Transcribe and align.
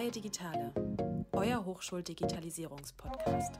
Freie 0.00 0.10
Digitale, 0.10 0.72
euer 1.32 1.62
Hochschuldigitalisierungspodcast. 1.62 3.52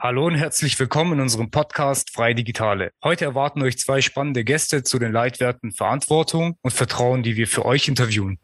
Hallo 0.00 0.26
und 0.26 0.34
herzlich 0.34 0.76
willkommen 0.80 1.12
in 1.12 1.20
unserem 1.20 1.52
Podcast 1.52 2.10
Freie 2.10 2.34
Digitale. 2.34 2.90
Heute 3.04 3.26
erwarten 3.26 3.62
euch 3.62 3.78
zwei 3.78 4.00
spannende 4.00 4.42
Gäste 4.42 4.82
zu 4.82 4.98
den 4.98 5.12
Leitwerten 5.12 5.70
Verantwortung 5.70 6.56
und 6.62 6.72
Vertrauen, 6.72 7.22
die 7.22 7.36
wir 7.36 7.46
für 7.46 7.64
euch 7.64 7.86
interviewen. 7.86 8.40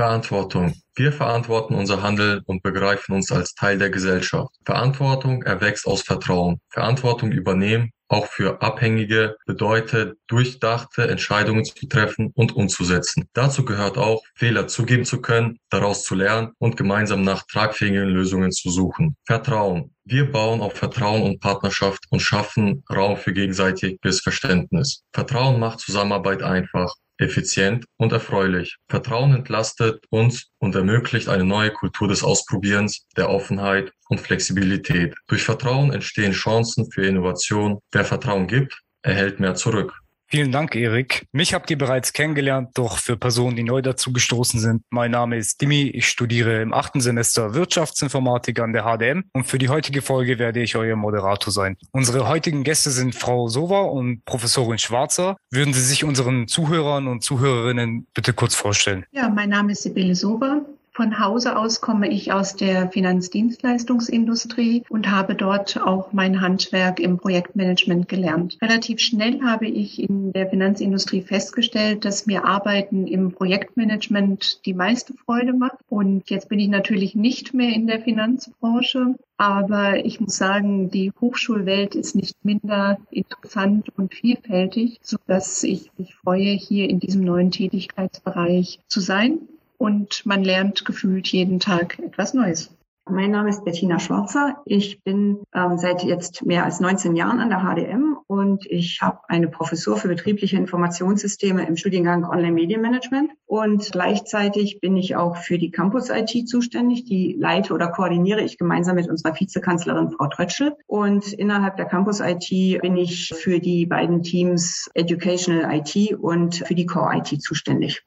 Verantwortung. 0.00 0.72
Wir 0.96 1.12
verantworten 1.12 1.74
unser 1.74 2.02
Handeln 2.02 2.40
und 2.46 2.62
begreifen 2.62 3.14
uns 3.14 3.30
als 3.30 3.52
Teil 3.52 3.76
der 3.76 3.90
Gesellschaft. 3.90 4.48
Verantwortung 4.64 5.42
erwächst 5.42 5.86
aus 5.86 6.00
Vertrauen. 6.00 6.58
Verantwortung 6.70 7.32
übernehmen, 7.32 7.90
auch 8.08 8.24
für 8.24 8.62
Abhängige, 8.62 9.36
bedeutet, 9.44 10.16
durchdachte 10.26 11.06
Entscheidungen 11.06 11.66
zu 11.66 11.86
treffen 11.86 12.32
und 12.34 12.56
umzusetzen. 12.56 13.28
Dazu 13.34 13.62
gehört 13.66 13.98
auch, 13.98 14.22
Fehler 14.34 14.68
zugeben 14.68 15.04
zu 15.04 15.20
können, 15.20 15.58
daraus 15.68 16.02
zu 16.02 16.14
lernen 16.14 16.52
und 16.56 16.78
gemeinsam 16.78 17.20
nach 17.20 17.42
tragfähigen 17.46 18.08
Lösungen 18.08 18.52
zu 18.52 18.70
suchen. 18.70 19.16
Vertrauen. 19.26 19.94
Wir 20.04 20.32
bauen 20.32 20.62
auf 20.62 20.72
Vertrauen 20.72 21.24
und 21.24 21.40
Partnerschaft 21.40 22.06
und 22.08 22.20
schaffen 22.20 22.82
Raum 22.90 23.18
für 23.18 23.34
gegenseitiges 23.34 24.22
Verständnis. 24.22 25.02
Vertrauen 25.12 25.60
macht 25.60 25.80
Zusammenarbeit 25.80 26.42
einfach 26.42 26.94
effizient 27.20 27.84
und 27.96 28.12
erfreulich. 28.12 28.76
Vertrauen 28.88 29.34
entlastet 29.34 30.04
uns 30.10 30.48
und 30.58 30.74
ermöglicht 30.74 31.28
eine 31.28 31.44
neue 31.44 31.70
Kultur 31.70 32.08
des 32.08 32.22
Ausprobierens, 32.22 33.06
der 33.16 33.30
Offenheit 33.30 33.92
und 34.08 34.20
Flexibilität. 34.20 35.14
Durch 35.28 35.42
Vertrauen 35.42 35.92
entstehen 35.92 36.32
Chancen 36.32 36.90
für 36.90 37.06
Innovation. 37.06 37.78
Wer 37.92 38.04
Vertrauen 38.04 38.46
gibt, 38.46 38.80
erhält 39.02 39.40
mehr 39.40 39.54
zurück. 39.54 39.99
Vielen 40.32 40.52
Dank, 40.52 40.76
Erik. 40.76 41.26
Mich 41.32 41.54
habt 41.54 41.72
ihr 41.72 41.78
bereits 41.78 42.12
kennengelernt, 42.12 42.70
doch 42.74 42.98
für 42.98 43.16
Personen, 43.16 43.56
die 43.56 43.64
neu 43.64 43.82
dazu 43.82 44.12
gestoßen 44.12 44.60
sind, 44.60 44.84
mein 44.88 45.10
Name 45.10 45.36
ist 45.36 45.60
Dimi. 45.60 45.88
Ich 45.88 46.06
studiere 46.06 46.62
im 46.62 46.72
achten 46.72 47.00
Semester 47.00 47.54
Wirtschaftsinformatik 47.54 48.60
an 48.60 48.72
der 48.72 48.84
HDM 48.84 49.24
und 49.32 49.48
für 49.48 49.58
die 49.58 49.68
heutige 49.68 50.02
Folge 50.02 50.38
werde 50.38 50.62
ich 50.62 50.76
euer 50.76 50.94
Moderator 50.94 51.52
sein. 51.52 51.76
Unsere 51.90 52.28
heutigen 52.28 52.62
Gäste 52.62 52.90
sind 52.90 53.16
Frau 53.16 53.48
Sova 53.48 53.80
und 53.80 54.24
Professorin 54.24 54.78
Schwarzer. 54.78 55.36
Würden 55.50 55.74
Sie 55.74 55.82
sich 55.82 56.04
unseren 56.04 56.46
Zuhörern 56.46 57.08
und 57.08 57.24
Zuhörerinnen 57.24 58.06
bitte 58.14 58.32
kurz 58.32 58.54
vorstellen? 58.54 59.06
Ja, 59.10 59.28
mein 59.28 59.48
Name 59.48 59.72
ist 59.72 59.82
Sibylle 59.82 60.14
Sober. 60.14 60.64
Von 60.92 61.20
Hause 61.20 61.56
aus 61.56 61.80
komme 61.80 62.08
ich 62.08 62.32
aus 62.32 62.56
der 62.56 62.90
Finanzdienstleistungsindustrie 62.90 64.82
und 64.88 65.08
habe 65.10 65.36
dort 65.36 65.80
auch 65.80 66.12
mein 66.12 66.40
Handwerk 66.40 66.98
im 66.98 67.16
Projektmanagement 67.16 68.08
gelernt. 68.08 68.58
Relativ 68.60 68.98
schnell 68.98 69.40
habe 69.42 69.68
ich 69.68 70.02
in 70.02 70.32
der 70.32 70.48
Finanzindustrie 70.48 71.22
festgestellt, 71.22 72.04
dass 72.04 72.26
mir 72.26 72.44
Arbeiten 72.44 73.06
im 73.06 73.30
Projektmanagement 73.30 74.66
die 74.66 74.74
meiste 74.74 75.14
Freude 75.14 75.52
macht. 75.52 75.78
Und 75.88 76.28
jetzt 76.28 76.48
bin 76.48 76.58
ich 76.58 76.68
natürlich 76.68 77.14
nicht 77.14 77.54
mehr 77.54 77.72
in 77.72 77.86
der 77.86 78.00
Finanzbranche, 78.00 79.14
aber 79.36 80.04
ich 80.04 80.20
muss 80.20 80.36
sagen, 80.36 80.90
die 80.90 81.12
Hochschulwelt 81.20 81.94
ist 81.94 82.16
nicht 82.16 82.44
minder 82.44 82.98
interessant 83.10 83.88
und 83.96 84.12
vielfältig, 84.12 84.98
sodass 85.02 85.62
ich 85.62 85.90
mich 85.96 86.16
freue, 86.16 86.50
hier 86.50 86.90
in 86.90 86.98
diesem 86.98 87.22
neuen 87.22 87.52
Tätigkeitsbereich 87.52 88.80
zu 88.88 89.00
sein 89.00 89.38
und 89.80 90.26
man 90.26 90.44
lernt 90.44 90.84
gefühlt 90.84 91.28
jeden 91.28 91.58
Tag 91.58 91.98
etwas 92.00 92.34
Neues. 92.34 92.76
Mein 93.08 93.30
Name 93.30 93.48
ist 93.48 93.64
Bettina 93.64 93.98
Schwarzer. 93.98 94.62
Ich 94.66 95.02
bin 95.02 95.42
ähm, 95.54 95.78
seit 95.78 96.04
jetzt 96.04 96.44
mehr 96.44 96.64
als 96.64 96.80
19 96.80 97.16
Jahren 97.16 97.40
an 97.40 97.48
der 97.48 97.64
HDM 97.64 98.18
und 98.26 98.66
ich 98.66 99.00
habe 99.00 99.20
eine 99.28 99.48
Professur 99.48 99.96
für 99.96 100.06
betriebliche 100.06 100.58
Informationssysteme 100.58 101.66
im 101.66 101.76
Studiengang 101.76 102.24
Online 102.24 102.52
Medienmanagement 102.52 103.32
und 103.46 103.90
gleichzeitig 103.90 104.80
bin 104.80 104.96
ich 104.98 105.16
auch 105.16 105.38
für 105.38 105.56
die 105.56 105.70
Campus 105.70 106.10
IT 106.10 106.46
zuständig. 106.46 107.06
Die 107.06 107.34
leite 107.38 107.72
oder 107.72 107.88
koordiniere 107.88 108.42
ich 108.42 108.58
gemeinsam 108.58 108.96
mit 108.96 109.08
unserer 109.08 109.34
Vizekanzlerin 109.34 110.10
Frau 110.10 110.26
Trötschel 110.28 110.76
und 110.86 111.32
innerhalb 111.32 111.78
der 111.78 111.86
Campus 111.86 112.20
IT 112.20 112.82
bin 112.82 112.96
ich 112.98 113.34
für 113.34 113.60
die 113.60 113.86
beiden 113.86 114.22
Teams 114.22 114.90
Educational 114.94 115.74
IT 115.74 116.18
und 116.18 116.56
für 116.56 116.74
die 116.74 116.86
Core 116.86 117.16
IT 117.16 117.42
zuständig. 117.42 118.04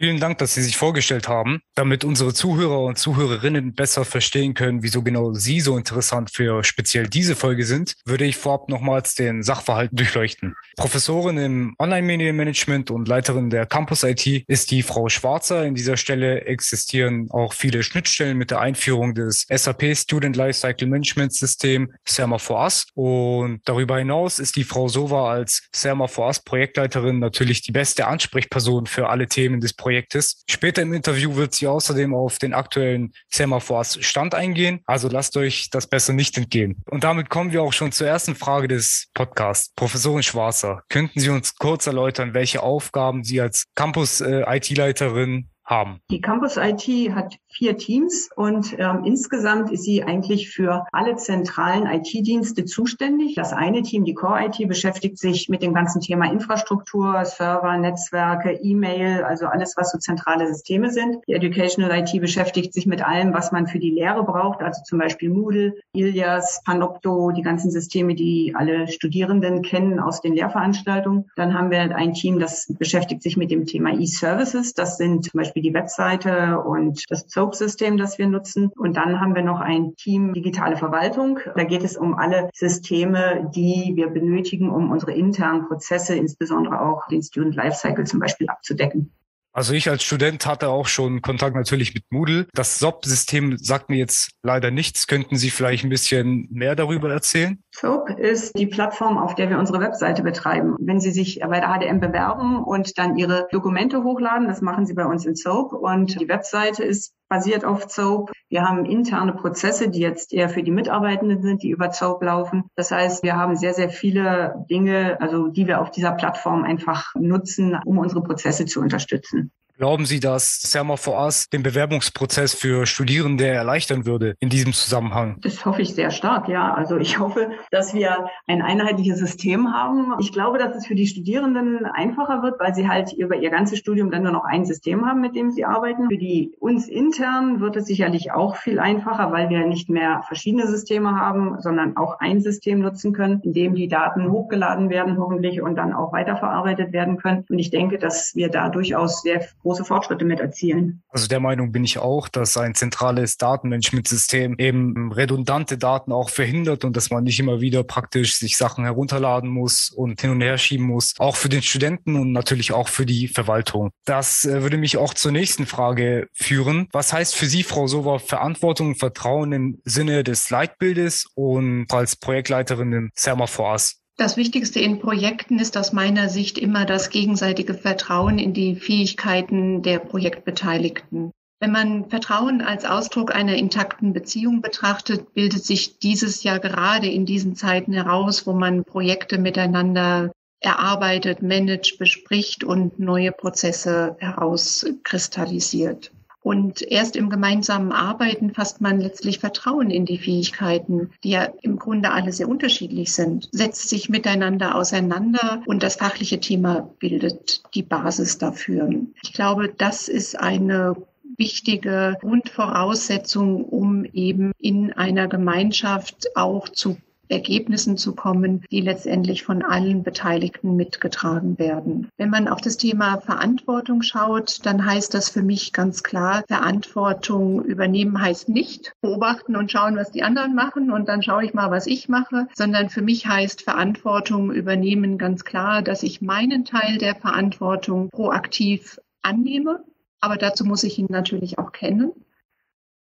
Vielen 0.00 0.20
Dank, 0.20 0.38
dass 0.38 0.54
Sie 0.54 0.62
sich 0.62 0.76
vorgestellt 0.76 1.26
haben. 1.26 1.60
Damit 1.74 2.04
unsere 2.04 2.32
Zuhörer 2.32 2.82
und 2.82 2.98
Zuhörerinnen 2.98 3.74
besser 3.74 4.04
verstehen 4.04 4.54
können, 4.54 4.84
wieso 4.84 5.02
genau 5.02 5.34
Sie 5.34 5.60
so 5.60 5.76
interessant 5.76 6.30
für 6.30 6.62
speziell 6.62 7.08
diese 7.08 7.34
Folge 7.34 7.64
sind, 7.64 7.96
würde 8.04 8.24
ich 8.24 8.36
vorab 8.36 8.68
nochmals 8.68 9.16
den 9.16 9.42
Sachverhalt 9.42 9.90
durchleuchten. 9.98 10.54
Professorin 10.76 11.36
im 11.38 11.74
Online-Medienmanagement 11.80 12.92
und 12.92 13.08
Leiterin 13.08 13.50
der 13.50 13.66
Campus 13.66 14.04
IT 14.04 14.24
ist 14.46 14.70
die 14.70 14.84
Frau 14.84 15.08
Schwarzer. 15.08 15.64
In 15.64 15.74
dieser 15.74 15.96
Stelle 15.96 16.42
existieren 16.42 17.26
auch 17.32 17.52
viele 17.52 17.82
Schnittstellen 17.82 18.38
mit 18.38 18.52
der 18.52 18.60
Einführung 18.60 19.14
des 19.16 19.46
SAP 19.50 19.96
Student 19.96 20.36
Lifecycle 20.36 20.86
Management 20.86 21.34
System 21.34 21.92
SERMA 22.04 22.38
for 22.38 22.62
Us. 22.62 22.86
Und 22.94 23.62
darüber 23.64 23.98
hinaus 23.98 24.38
ist 24.38 24.54
die 24.54 24.64
Frau 24.64 24.86
Sova 24.86 25.28
als 25.28 25.68
SERMA 25.74 26.06
for 26.06 26.28
Us 26.28 26.38
Projektleiterin 26.38 27.18
natürlich 27.18 27.62
die 27.62 27.72
beste 27.72 28.06
Ansprechperson 28.06 28.86
für 28.86 29.08
alle 29.08 29.26
Themen 29.26 29.60
des 29.60 29.72
Projekts 29.72 29.87
Projektes. 29.88 30.44
Später 30.50 30.82
im 30.82 30.92
Interview 30.92 31.34
wird 31.36 31.54
sie 31.54 31.66
außerdem 31.66 32.14
auf 32.14 32.38
den 32.38 32.52
aktuellen 32.52 33.14
Semaphores 33.30 33.98
Stand 34.04 34.34
eingehen. 34.34 34.80
Also 34.84 35.08
lasst 35.08 35.34
euch 35.38 35.70
das 35.70 35.86
besser 35.86 36.12
nicht 36.12 36.36
entgehen. 36.36 36.82
Und 36.90 37.04
damit 37.04 37.30
kommen 37.30 37.52
wir 37.52 37.62
auch 37.62 37.72
schon 37.72 37.90
zur 37.90 38.06
ersten 38.06 38.34
Frage 38.34 38.68
des 38.68 39.08
Podcasts. 39.14 39.72
Professorin 39.74 40.22
Schwarzer, 40.22 40.82
könnten 40.90 41.20
Sie 41.20 41.30
uns 41.30 41.56
kurz 41.56 41.86
erläutern, 41.86 42.34
welche 42.34 42.62
Aufgaben 42.62 43.24
Sie 43.24 43.40
als 43.40 43.64
Campus-IT-Leiterin 43.76 45.38
äh, 45.38 45.44
haben? 45.64 46.00
Die 46.10 46.20
Campus 46.20 46.58
IT 46.58 47.14
hat 47.14 47.36
vier 47.58 47.76
Teams 47.76 48.30
und 48.36 48.76
ähm, 48.78 49.02
insgesamt 49.04 49.72
ist 49.72 49.82
sie 49.82 50.04
eigentlich 50.04 50.48
für 50.48 50.86
alle 50.92 51.16
zentralen 51.16 51.86
IT-Dienste 51.86 52.64
zuständig. 52.64 53.34
Das 53.34 53.52
eine 53.52 53.82
Team, 53.82 54.04
die 54.04 54.14
Core 54.14 54.46
IT, 54.46 54.68
beschäftigt 54.68 55.18
sich 55.18 55.48
mit 55.48 55.62
dem 55.62 55.74
ganzen 55.74 56.00
Thema 56.00 56.30
Infrastruktur, 56.30 57.24
Server, 57.24 57.76
Netzwerke, 57.76 58.52
E-Mail, 58.62 59.24
also 59.24 59.46
alles, 59.46 59.74
was 59.76 59.90
so 59.90 59.98
zentrale 59.98 60.46
Systeme 60.46 60.90
sind. 60.90 61.16
Die 61.26 61.32
Educational 61.32 61.98
IT 61.98 62.20
beschäftigt 62.20 62.72
sich 62.72 62.86
mit 62.86 63.04
allem, 63.04 63.34
was 63.34 63.50
man 63.50 63.66
für 63.66 63.80
die 63.80 63.90
Lehre 63.90 64.22
braucht, 64.22 64.62
also 64.62 64.80
zum 64.84 65.00
Beispiel 65.00 65.28
Moodle, 65.28 65.74
Ilias, 65.92 66.62
Panopto, 66.64 67.32
die 67.32 67.42
ganzen 67.42 67.72
Systeme, 67.72 68.14
die 68.14 68.54
alle 68.56 68.86
Studierenden 68.86 69.62
kennen 69.62 69.98
aus 69.98 70.20
den 70.20 70.34
Lehrveranstaltungen. 70.34 71.28
Dann 71.34 71.54
haben 71.54 71.72
wir 71.72 71.80
ein 71.96 72.14
Team, 72.14 72.38
das 72.38 72.72
beschäftigt 72.78 73.24
sich 73.24 73.36
mit 73.36 73.50
dem 73.50 73.66
Thema 73.66 73.98
E-Services. 73.98 74.74
Das 74.74 74.96
sind 74.96 75.24
zum 75.24 75.38
Beispiel 75.38 75.62
die 75.62 75.74
Webseite 75.74 76.60
und 76.60 77.04
das 77.08 77.26
SOAP-System, 77.48 77.96
das 77.96 78.18
wir 78.18 78.26
nutzen. 78.26 78.70
Und 78.76 78.96
dann 78.96 79.20
haben 79.20 79.34
wir 79.34 79.42
noch 79.42 79.60
ein 79.60 79.94
Team 79.96 80.32
digitale 80.32 80.76
Verwaltung. 80.76 81.40
Da 81.56 81.64
geht 81.64 81.82
es 81.82 81.96
um 81.96 82.14
alle 82.14 82.50
Systeme, 82.54 83.50
die 83.54 83.92
wir 83.94 84.08
benötigen, 84.08 84.70
um 84.70 84.90
unsere 84.90 85.12
internen 85.12 85.66
Prozesse, 85.66 86.14
insbesondere 86.14 86.80
auch 86.80 87.06
den 87.08 87.22
Student 87.22 87.54
Lifecycle 87.54 88.04
zum 88.04 88.20
Beispiel 88.20 88.48
abzudecken. 88.48 89.12
Also 89.52 89.72
ich 89.72 89.88
als 89.90 90.04
Student 90.04 90.46
hatte 90.46 90.68
auch 90.68 90.86
schon 90.86 91.20
Kontakt 91.20 91.56
natürlich 91.56 91.92
mit 91.94 92.04
Moodle. 92.10 92.46
Das 92.52 92.78
SOP-System 92.78 93.56
sagt 93.58 93.88
mir 93.88 93.96
jetzt 93.96 94.30
leider 94.42 94.70
nichts. 94.70 95.06
Könnten 95.08 95.36
Sie 95.36 95.50
vielleicht 95.50 95.84
ein 95.84 95.90
bisschen 95.90 96.46
mehr 96.50 96.76
darüber 96.76 97.10
erzählen? 97.10 97.58
SOAP 97.80 98.18
ist 98.18 98.58
die 98.58 98.66
Plattform, 98.66 99.18
auf 99.18 99.36
der 99.36 99.50
wir 99.50 99.58
unsere 99.58 99.78
Webseite 99.80 100.24
betreiben. 100.24 100.74
Wenn 100.80 100.98
Sie 100.98 101.12
sich 101.12 101.38
bei 101.40 101.60
der 101.60 101.68
HDM 101.68 102.00
bewerben 102.00 102.64
und 102.64 102.98
dann 102.98 103.16
Ihre 103.16 103.46
Dokumente 103.52 104.02
hochladen, 104.02 104.48
das 104.48 104.60
machen 104.60 104.84
Sie 104.84 104.94
bei 104.94 105.04
uns 105.04 105.24
in 105.24 105.36
SOAP 105.36 105.72
und 105.72 106.20
die 106.20 106.28
Webseite 106.28 106.82
ist 106.82 107.14
basiert 107.28 107.64
auf 107.64 107.88
SOAP. 107.88 108.32
Wir 108.48 108.66
haben 108.66 108.84
interne 108.84 109.32
Prozesse, 109.32 109.90
die 109.90 110.00
jetzt 110.00 110.32
eher 110.32 110.48
für 110.48 110.62
die 110.62 110.70
Mitarbeitenden 110.72 111.42
sind, 111.42 111.62
die 111.62 111.70
über 111.70 111.92
SOAP 111.92 112.22
laufen. 112.22 112.64
Das 112.74 112.90
heißt, 112.90 113.22
wir 113.22 113.36
haben 113.36 113.54
sehr, 113.54 113.74
sehr 113.74 113.90
viele 113.90 114.64
Dinge, 114.68 115.20
also 115.20 115.46
die 115.46 115.68
wir 115.68 115.80
auf 115.80 115.90
dieser 115.90 116.12
Plattform 116.12 116.64
einfach 116.64 117.14
nutzen, 117.14 117.78
um 117.84 117.98
unsere 117.98 118.22
Prozesse 118.22 118.64
zu 118.64 118.80
unterstützen. 118.80 119.52
Glauben 119.78 120.06
Sie, 120.06 120.18
dass 120.18 120.60
Serma 120.60 120.96
for 120.96 121.22
Us 121.22 121.50
den 121.50 121.62
Bewerbungsprozess 121.62 122.52
für 122.52 122.84
Studierende 122.84 123.46
erleichtern 123.46 124.06
würde 124.06 124.34
in 124.40 124.48
diesem 124.48 124.72
Zusammenhang? 124.72 125.36
Das 125.42 125.64
hoffe 125.64 125.82
ich 125.82 125.94
sehr 125.94 126.10
stark, 126.10 126.48
ja. 126.48 126.74
Also 126.74 126.96
ich 126.96 127.20
hoffe, 127.20 127.52
dass 127.70 127.94
wir 127.94 128.26
ein 128.48 128.60
einheitliches 128.60 129.20
System 129.20 129.72
haben. 129.72 130.14
Ich 130.18 130.32
glaube, 130.32 130.58
dass 130.58 130.74
es 130.74 130.84
für 130.84 130.96
die 130.96 131.06
Studierenden 131.06 131.86
einfacher 131.86 132.42
wird, 132.42 132.58
weil 132.58 132.74
sie 132.74 132.88
halt 132.88 133.12
über 133.12 133.36
ihr 133.36 133.50
ganzes 133.50 133.78
Studium 133.78 134.10
dann 134.10 134.24
nur 134.24 134.32
noch 134.32 134.42
ein 134.42 134.66
System 134.66 135.06
haben, 135.06 135.20
mit 135.20 135.36
dem 135.36 135.52
sie 135.52 135.64
arbeiten. 135.64 136.08
Für 136.08 136.18
die 136.18 136.56
uns 136.58 136.88
intern 136.88 137.60
wird 137.60 137.76
es 137.76 137.86
sicherlich 137.86 138.32
auch 138.32 138.56
viel 138.56 138.80
einfacher, 138.80 139.30
weil 139.30 139.48
wir 139.48 139.64
nicht 139.64 139.88
mehr 139.88 140.22
verschiedene 140.26 140.66
Systeme 140.66 141.14
haben, 141.14 141.60
sondern 141.60 141.96
auch 141.96 142.18
ein 142.18 142.40
System 142.40 142.80
nutzen 142.80 143.12
können, 143.12 143.42
in 143.44 143.52
dem 143.52 143.76
die 143.76 143.86
Daten 143.86 144.32
hochgeladen 144.32 144.90
werden 144.90 145.18
hoffentlich 145.18 145.62
und 145.62 145.76
dann 145.76 145.92
auch 145.92 146.12
weiterverarbeitet 146.12 146.92
werden 146.92 147.16
können. 147.16 147.44
Und 147.48 147.60
ich 147.60 147.70
denke, 147.70 147.98
dass 147.98 148.34
wir 148.34 148.48
da 148.48 148.70
durchaus 148.70 149.22
sehr 149.22 149.40
Fortschritte 149.76 150.24
mit 150.24 150.40
erzielen. 150.40 151.02
Also 151.08 151.28
der 151.28 151.40
Meinung 151.40 151.72
bin 151.72 151.84
ich 151.84 151.98
auch, 151.98 152.28
dass 152.28 152.56
ein 152.56 152.74
zentrales 152.74 153.36
Datenmanagementsystem 153.36 154.56
eben 154.58 155.12
redundante 155.12 155.78
Daten 155.78 156.12
auch 156.12 156.30
verhindert 156.30 156.84
und 156.84 156.96
dass 156.96 157.10
man 157.10 157.24
nicht 157.24 157.38
immer 157.40 157.60
wieder 157.60 157.84
praktisch 157.84 158.36
sich 158.36 158.56
Sachen 158.56 158.84
herunterladen 158.84 159.48
muss 159.48 159.90
und 159.90 160.20
hin 160.20 160.30
und 160.30 160.40
her 160.40 160.58
schieben 160.58 160.86
muss, 160.86 161.14
auch 161.18 161.36
für 161.36 161.48
den 161.48 161.62
Studenten 161.62 162.16
und 162.16 162.32
natürlich 162.32 162.72
auch 162.72 162.88
für 162.88 163.06
die 163.06 163.28
Verwaltung. 163.28 163.90
Das 164.04 164.44
äh, 164.44 164.62
würde 164.62 164.78
mich 164.78 164.96
auch 164.96 165.14
zur 165.14 165.32
nächsten 165.32 165.66
Frage 165.66 166.28
führen. 166.32 166.88
Was 166.92 167.12
heißt 167.12 167.34
für 167.34 167.46
Sie, 167.46 167.62
Frau 167.62 167.86
Sowa, 167.86 168.18
Verantwortung 168.18 168.88
und 168.88 168.98
Vertrauen 168.98 169.52
im 169.52 169.80
Sinne 169.84 170.24
des 170.24 170.50
Leitbildes 170.50 171.26
und 171.34 171.86
als 171.92 172.16
Projektleiterin 172.16 172.92
im 172.92 173.10
Sermaphors? 173.14 173.97
Das 174.18 174.36
Wichtigste 174.36 174.80
in 174.80 174.98
Projekten 174.98 175.60
ist 175.60 175.76
aus 175.78 175.92
meiner 175.92 176.28
Sicht 176.28 176.58
immer 176.58 176.84
das 176.84 177.10
gegenseitige 177.10 177.72
Vertrauen 177.72 178.40
in 178.40 178.52
die 178.52 178.74
Fähigkeiten 178.74 179.80
der 179.82 180.00
Projektbeteiligten. 180.00 181.30
Wenn 181.60 181.70
man 181.70 182.10
Vertrauen 182.10 182.60
als 182.60 182.84
Ausdruck 182.84 183.32
einer 183.32 183.54
intakten 183.54 184.12
Beziehung 184.12 184.60
betrachtet, 184.60 185.34
bildet 185.34 185.64
sich 185.64 186.00
dieses 186.00 186.42
ja 186.42 186.58
gerade 186.58 187.06
in 187.06 187.26
diesen 187.26 187.54
Zeiten 187.54 187.92
heraus, 187.92 188.44
wo 188.44 188.54
man 188.54 188.82
Projekte 188.82 189.38
miteinander 189.38 190.32
erarbeitet, 190.58 191.40
managt, 191.40 191.96
bespricht 192.00 192.64
und 192.64 192.98
neue 192.98 193.30
Prozesse 193.30 194.16
herauskristallisiert. 194.18 196.10
Und 196.48 196.80
erst 196.80 197.14
im 197.14 197.28
gemeinsamen 197.28 197.92
Arbeiten 197.92 198.54
fasst 198.54 198.80
man 198.80 199.02
letztlich 199.02 199.38
Vertrauen 199.38 199.90
in 199.90 200.06
die 200.06 200.16
Fähigkeiten, 200.16 201.10
die 201.22 201.32
ja 201.32 201.46
im 201.60 201.78
Grunde 201.78 202.10
alle 202.10 202.32
sehr 202.32 202.48
unterschiedlich 202.48 203.12
sind, 203.12 203.50
setzt 203.52 203.90
sich 203.90 204.08
miteinander 204.08 204.74
auseinander 204.74 205.60
und 205.66 205.82
das 205.82 205.96
fachliche 205.96 206.40
Thema 206.40 206.88
bildet 207.00 207.64
die 207.74 207.82
Basis 207.82 208.38
dafür. 208.38 208.88
Ich 209.22 209.34
glaube, 209.34 209.68
das 209.76 210.08
ist 210.08 210.40
eine 210.40 210.96
wichtige 211.36 212.16
Grundvoraussetzung, 212.18 213.66
um 213.66 214.06
eben 214.06 214.52
in 214.58 214.94
einer 214.94 215.28
Gemeinschaft 215.28 216.34
auch 216.34 216.70
zu 216.70 216.96
Ergebnissen 217.28 217.96
zu 217.96 218.14
kommen, 218.14 218.64
die 218.70 218.80
letztendlich 218.80 219.42
von 219.42 219.62
allen 219.62 220.02
Beteiligten 220.02 220.76
mitgetragen 220.76 221.58
werden. 221.58 222.08
Wenn 222.16 222.30
man 222.30 222.48
auf 222.48 222.60
das 222.60 222.76
Thema 222.76 223.20
Verantwortung 223.20 224.02
schaut, 224.02 224.64
dann 224.64 224.84
heißt 224.84 225.14
das 225.14 225.28
für 225.28 225.42
mich 225.42 225.72
ganz 225.72 226.02
klar, 226.02 226.44
Verantwortung 226.48 227.64
übernehmen 227.64 228.20
heißt 228.20 228.48
nicht 228.48 228.92
beobachten 229.00 229.56
und 229.56 229.70
schauen, 229.70 229.96
was 229.96 230.10
die 230.10 230.22
anderen 230.22 230.54
machen 230.54 230.90
und 230.90 231.08
dann 231.08 231.22
schaue 231.22 231.44
ich 231.44 231.54
mal, 231.54 231.70
was 231.70 231.86
ich 231.86 232.08
mache, 232.08 232.48
sondern 232.54 232.90
für 232.90 233.02
mich 233.02 233.26
heißt 233.26 233.62
Verantwortung 233.62 234.52
übernehmen 234.52 235.18
ganz 235.18 235.44
klar, 235.44 235.82
dass 235.82 236.02
ich 236.02 236.22
meinen 236.22 236.64
Teil 236.64 236.98
der 236.98 237.14
Verantwortung 237.14 238.10
proaktiv 238.10 238.98
annehme. 239.22 239.84
Aber 240.20 240.36
dazu 240.36 240.64
muss 240.64 240.82
ich 240.82 240.98
ihn 240.98 241.06
natürlich 241.08 241.58
auch 241.58 241.72
kennen 241.72 242.12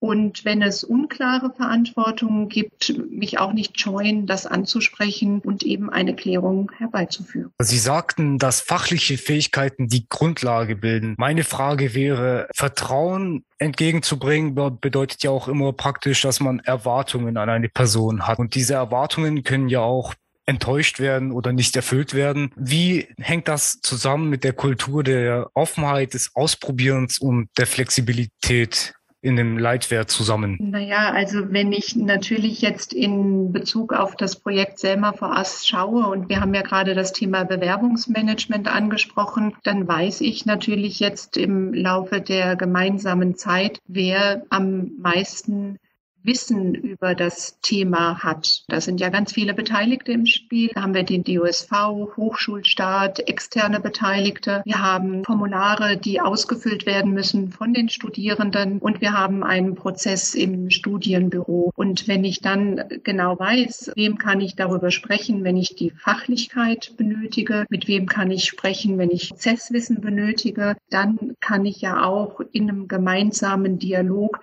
und 0.02 0.46
wenn 0.46 0.64
es 0.64 0.84
unklare 0.84 1.54
Verantwortungen 1.56 2.50
gibt, 2.50 2.92
mich 3.12 3.38
auch 3.38 3.54
nicht 3.54 3.80
scheuen, 3.80 4.26
das 4.26 4.48
anzusprechen 4.48 5.42
und 5.42 5.62
eben 5.62 5.92
eine 5.92 6.16
Klärung 6.16 6.72
herbeizuführen. 6.76 7.52
Sie 7.60 7.78
sagten, 7.78 8.40
dass 8.40 8.62
fachliche 8.62 9.20
Fähigkeiten 9.20 9.90
die 9.90 10.08
Grundlage 10.10 10.76
bilden. 10.76 11.14
Meine 11.20 11.44
Frage 11.44 11.94
wäre, 11.94 12.48
Vertrauen 12.56 13.46
entgegenzubringen 13.60 14.56
bedeutet 14.82 15.22
ja 15.22 15.30
auch 15.30 15.48
immer 15.48 15.72
praktisch, 15.72 16.24
dass 16.24 16.40
man 16.40 16.62
Erwartungen 16.62 17.38
an 17.38 17.50
eine 17.50 17.70
Person 17.70 18.26
hat. 18.26 18.40
Und 18.40 18.56
diese 18.56 18.74
Erwartungen 18.74 19.44
können 19.44 19.70
ja 19.70 19.82
auch 19.82 20.16
enttäuscht 20.48 21.00
werden 21.00 21.32
oder 21.32 21.54
nicht 21.54 21.76
erfüllt 21.76 22.16
werden. 22.16 22.52
Wie 22.56 23.08
hängt 23.20 23.48
das 23.48 23.80
zusammen 23.82 24.30
mit 24.30 24.44
der 24.44 24.54
Kultur 24.54 25.04
der 25.04 25.52
Offenheit, 25.54 26.16
des 26.16 26.32
Ausprobierens 26.36 27.20
und 27.20 27.50
der 27.60 27.68
Flexibilität 27.68 28.96
in 29.22 29.36
dem 29.36 29.58
Leitwert 29.58 30.10
zusammen? 30.10 30.58
Naja, 30.60 31.12
also 31.12 31.52
wenn 31.52 31.72
ich 31.72 31.96
natürlich 31.96 32.62
jetzt 32.62 32.94
in 32.94 33.52
Bezug 33.52 33.94
auf 33.94 34.16
das 34.16 34.36
Projekt 34.36 34.80
Selma 34.80 35.14
for 35.14 35.30
Us 35.30 35.68
schaue 35.68 36.08
und 36.08 36.30
wir 36.30 36.42
haben 36.42 36.54
ja 36.54 36.64
gerade 36.64 36.96
das 36.96 37.14
Thema 37.14 37.44
Bewerbungsmanagement 37.44 38.68
angesprochen, 38.68 39.54
dann 39.64 39.88
weiß 39.88 40.22
ich 40.22 40.46
natürlich 40.46 41.00
jetzt 41.00 41.38
im 41.38 41.74
Laufe 41.74 42.20
der 42.20 42.56
gemeinsamen 42.56 43.36
Zeit, 43.36 43.80
wer 43.88 44.44
am 44.50 44.92
meisten 45.00 45.78
Wissen 46.24 46.76
über 46.76 47.16
das 47.16 47.60
Thema 47.62 48.20
hat. 48.24 48.64
Da 48.68 48.82
sind 48.82 49.00
ja 49.00 49.10
ganz 49.10 49.34
viele 49.34 49.54
Beteiligte 49.54 50.12
im 50.12 50.26
Spiel. 50.26 50.70
Da 50.74 50.84
haben 50.84 50.94
wir 50.94 51.04
den 51.04 51.24
DOSV, 51.24 51.72
Hochschulstaat, 52.16 53.28
externe 53.28 53.80
Beteiligte. 53.80 54.62
Wir 54.66 54.82
haben 54.82 55.24
Formulare, 55.24 55.98
die 55.98 56.22
ausgefüllt 56.22 56.86
werden 56.86 57.14
müssen 57.14 57.52
von 57.52 57.74
den 57.74 57.90
Studierenden 57.90 58.80
und 58.80 59.02
wir 59.02 59.14
haben 59.14 59.44
einen 59.44 59.76
Prozess 59.76 60.36
im 60.36 60.70
Studienbüro. 60.70 61.72
Und 61.76 62.08
wenn 62.08 62.24
ich 62.24 62.42
dann 62.42 62.84
genau 63.04 63.40
weiß, 63.40 63.94
wem 63.96 64.18
kann 64.18 64.42
ich 64.42 64.56
darüber 64.56 64.92
sprechen, 64.92 65.44
wenn 65.44 65.58
ich 65.58 65.76
die 65.76 65.92
Fachlichkeit 65.92 66.94
benötige, 66.98 67.66
mit 67.70 67.88
wem 67.88 68.06
kann 68.06 68.32
ich 68.32 68.46
sprechen, 68.46 68.98
wenn 68.98 69.10
ich 69.10 69.30
Prozesswissen 69.30 70.02
benötige, 70.02 70.76
dann 70.90 71.36
kann 71.40 71.66
ich 71.66 71.82
ja 71.82 72.04
auch 72.04 72.42
in 72.52 72.70
einem 72.70 72.88
gemeinsamen 72.88 73.80
Dialog 73.80 74.40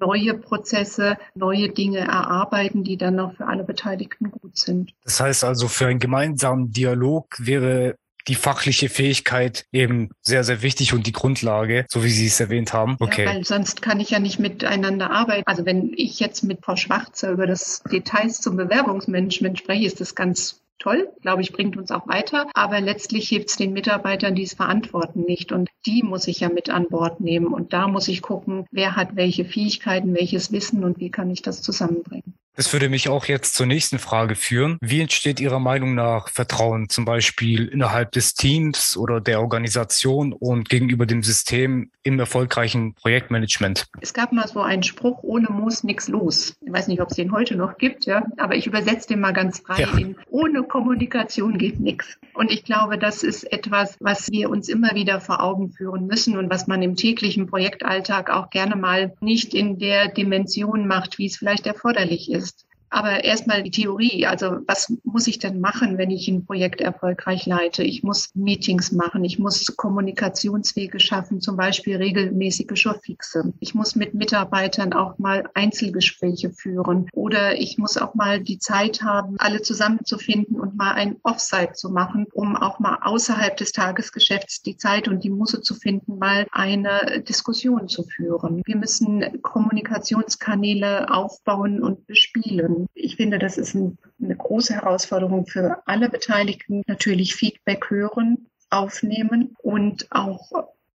neue 0.00 0.34
Prozesse, 0.34 1.16
neue 1.34 1.68
Dinge 1.68 1.98
erarbeiten, 1.98 2.84
die 2.84 2.96
dann 2.96 3.18
auch 3.20 3.34
für 3.34 3.46
alle 3.46 3.64
Beteiligten 3.64 4.30
gut 4.30 4.58
sind. 4.58 4.92
Das 5.04 5.20
heißt 5.20 5.44
also, 5.44 5.68
für 5.68 5.86
einen 5.86 5.98
gemeinsamen 5.98 6.72
Dialog 6.72 7.36
wäre 7.38 7.96
die 8.28 8.34
fachliche 8.34 8.88
Fähigkeit 8.88 9.66
eben 9.70 10.10
sehr, 10.20 10.42
sehr 10.42 10.62
wichtig 10.62 10.92
und 10.92 11.06
die 11.06 11.12
Grundlage, 11.12 11.86
so 11.88 12.02
wie 12.02 12.10
Sie 12.10 12.26
es 12.26 12.40
erwähnt 12.40 12.72
haben. 12.72 12.96
Okay. 12.98 13.24
Ja, 13.24 13.34
weil 13.34 13.44
sonst 13.44 13.82
kann 13.82 14.00
ich 14.00 14.10
ja 14.10 14.18
nicht 14.18 14.40
miteinander 14.40 15.10
arbeiten. 15.10 15.44
Also 15.46 15.64
wenn 15.64 15.92
ich 15.96 16.18
jetzt 16.18 16.42
mit 16.42 16.64
Frau 16.64 16.76
Schwarzer 16.76 17.30
über 17.30 17.46
das 17.46 17.82
Details 17.90 18.40
zum 18.40 18.56
Bewerbungsmanagement 18.56 19.58
spreche, 19.58 19.86
ist 19.86 20.00
das 20.00 20.14
ganz 20.14 20.60
toll, 20.78 21.12
glaube 21.22 21.42
ich, 21.42 21.52
bringt 21.52 21.76
uns 21.76 21.90
auch 21.90 22.06
weiter. 22.06 22.46
Aber 22.54 22.80
letztlich 22.80 23.28
hilft 23.28 23.50
es 23.50 23.56
den 23.56 23.72
Mitarbeitern, 23.72 24.34
die 24.34 24.42
es 24.42 24.54
verantworten, 24.54 25.22
nicht. 25.22 25.52
Und 25.52 25.68
die 25.86 26.02
muss 26.02 26.28
ich 26.28 26.40
ja 26.40 26.48
mit 26.48 26.70
an 26.70 26.88
Bord 26.88 27.20
nehmen. 27.20 27.46
Und 27.52 27.72
da 27.72 27.88
muss 27.88 28.08
ich 28.08 28.22
gucken, 28.22 28.66
wer 28.70 28.96
hat 28.96 29.16
welche 29.16 29.44
Fähigkeiten, 29.44 30.14
welches 30.14 30.52
Wissen 30.52 30.84
und 30.84 30.98
wie 30.98 31.10
kann 31.10 31.30
ich 31.30 31.42
das 31.42 31.62
zusammenbringen. 31.62 32.34
Das 32.56 32.72
würde 32.72 32.88
mich 32.88 33.10
auch 33.10 33.26
jetzt 33.26 33.54
zur 33.54 33.66
nächsten 33.66 33.98
Frage 33.98 34.34
führen. 34.34 34.78
Wie 34.80 35.02
entsteht 35.02 35.40
Ihrer 35.40 35.60
Meinung 35.60 35.94
nach 35.94 36.30
Vertrauen 36.30 36.88
zum 36.88 37.04
Beispiel 37.04 37.66
innerhalb 37.66 38.12
des 38.12 38.32
Teams 38.32 38.96
oder 38.96 39.20
der 39.20 39.42
Organisation 39.42 40.32
und 40.32 40.70
gegenüber 40.70 41.04
dem 41.04 41.22
System 41.22 41.90
im 42.02 42.18
erfolgreichen 42.18 42.94
Projektmanagement? 42.94 43.84
Es 44.00 44.14
gab 44.14 44.32
mal 44.32 44.48
so 44.48 44.60
einen 44.60 44.82
Spruch, 44.82 45.22
ohne 45.22 45.48
Moos 45.50 45.84
nichts 45.84 46.08
los. 46.08 46.56
Ich 46.64 46.72
weiß 46.72 46.88
nicht, 46.88 47.02
ob 47.02 47.10
es 47.10 47.16
den 47.16 47.30
heute 47.30 47.56
noch 47.56 47.76
gibt, 47.76 48.06
ja, 48.06 48.24
aber 48.38 48.54
ich 48.54 48.66
übersetze 48.66 49.08
den 49.08 49.20
mal 49.20 49.32
ganz 49.32 49.58
frei 49.58 49.82
ja. 49.82 49.98
in 49.98 50.16
ohne 50.30 50.62
Kommunikation 50.62 51.58
geht 51.58 51.78
nichts. 51.78 52.16
Und 52.32 52.50
ich 52.50 52.64
glaube, 52.64 52.96
das 52.96 53.22
ist 53.22 53.44
etwas, 53.52 53.96
was 54.00 54.30
wir 54.30 54.48
uns 54.48 54.70
immer 54.70 54.94
wieder 54.94 55.20
vor 55.20 55.42
Augen 55.42 55.72
führen 55.72 56.06
müssen 56.06 56.38
und 56.38 56.48
was 56.48 56.66
man 56.66 56.82
im 56.82 56.96
täglichen 56.96 57.46
Projektalltag 57.46 58.30
auch 58.30 58.48
gerne 58.48 58.76
mal 58.76 59.14
nicht 59.20 59.52
in 59.52 59.78
der 59.78 60.08
Dimension 60.08 60.86
macht, 60.86 61.18
wie 61.18 61.26
es 61.26 61.36
vielleicht 61.36 61.66
erforderlich 61.66 62.30
ist. 62.30 62.45
Aber 62.88 63.24
erstmal 63.24 63.62
die 63.62 63.70
Theorie. 63.70 64.26
Also 64.26 64.58
was 64.66 64.92
muss 65.04 65.26
ich 65.26 65.38
denn 65.38 65.60
machen, 65.60 65.98
wenn 65.98 66.10
ich 66.10 66.28
ein 66.28 66.46
Projekt 66.46 66.80
erfolgreich 66.80 67.46
leite? 67.46 67.82
Ich 67.82 68.02
muss 68.02 68.30
Meetings 68.34 68.92
machen. 68.92 69.24
Ich 69.24 69.38
muss 69.38 69.66
Kommunikationswege 69.76 71.00
schaffen, 71.00 71.40
zum 71.40 71.56
Beispiel 71.56 71.96
regelmäßige 71.96 72.78
Showfixe. 72.80 73.52
Ich 73.60 73.74
muss 73.74 73.96
mit 73.96 74.14
Mitarbeitern 74.14 74.92
auch 74.92 75.18
mal 75.18 75.48
Einzelgespräche 75.54 76.50
führen. 76.50 77.08
Oder 77.12 77.58
ich 77.58 77.76
muss 77.78 77.96
auch 77.96 78.14
mal 78.14 78.40
die 78.40 78.58
Zeit 78.58 79.02
haben, 79.02 79.36
alle 79.38 79.62
zusammenzufinden 79.62 80.60
und 80.60 80.76
mal 80.76 80.92
ein 80.92 81.16
Offsite 81.22 81.72
zu 81.72 81.90
machen, 81.90 82.26
um 82.32 82.56
auch 82.56 82.78
mal 82.78 82.98
außerhalb 83.02 83.56
des 83.56 83.72
Tagesgeschäfts 83.72 84.62
die 84.62 84.76
Zeit 84.76 85.08
und 85.08 85.24
die 85.24 85.30
Muße 85.30 85.60
zu 85.60 85.74
finden, 85.74 86.18
mal 86.18 86.46
eine 86.52 87.22
Diskussion 87.28 87.88
zu 87.88 88.04
führen. 88.04 88.62
Wir 88.64 88.76
müssen 88.76 89.42
Kommunikationskanäle 89.42 91.10
aufbauen 91.12 91.82
und 91.82 92.06
bespielen. 92.06 92.75
Ich 92.94 93.16
finde, 93.16 93.38
das 93.38 93.58
ist 93.58 93.74
ein, 93.74 93.98
eine 94.20 94.36
große 94.36 94.74
Herausforderung 94.74 95.46
für 95.46 95.82
alle 95.86 96.08
Beteiligten. 96.08 96.82
Natürlich 96.86 97.34
Feedback 97.34 97.90
hören, 97.90 98.46
aufnehmen 98.70 99.56
und 99.62 100.08
auch 100.10 100.50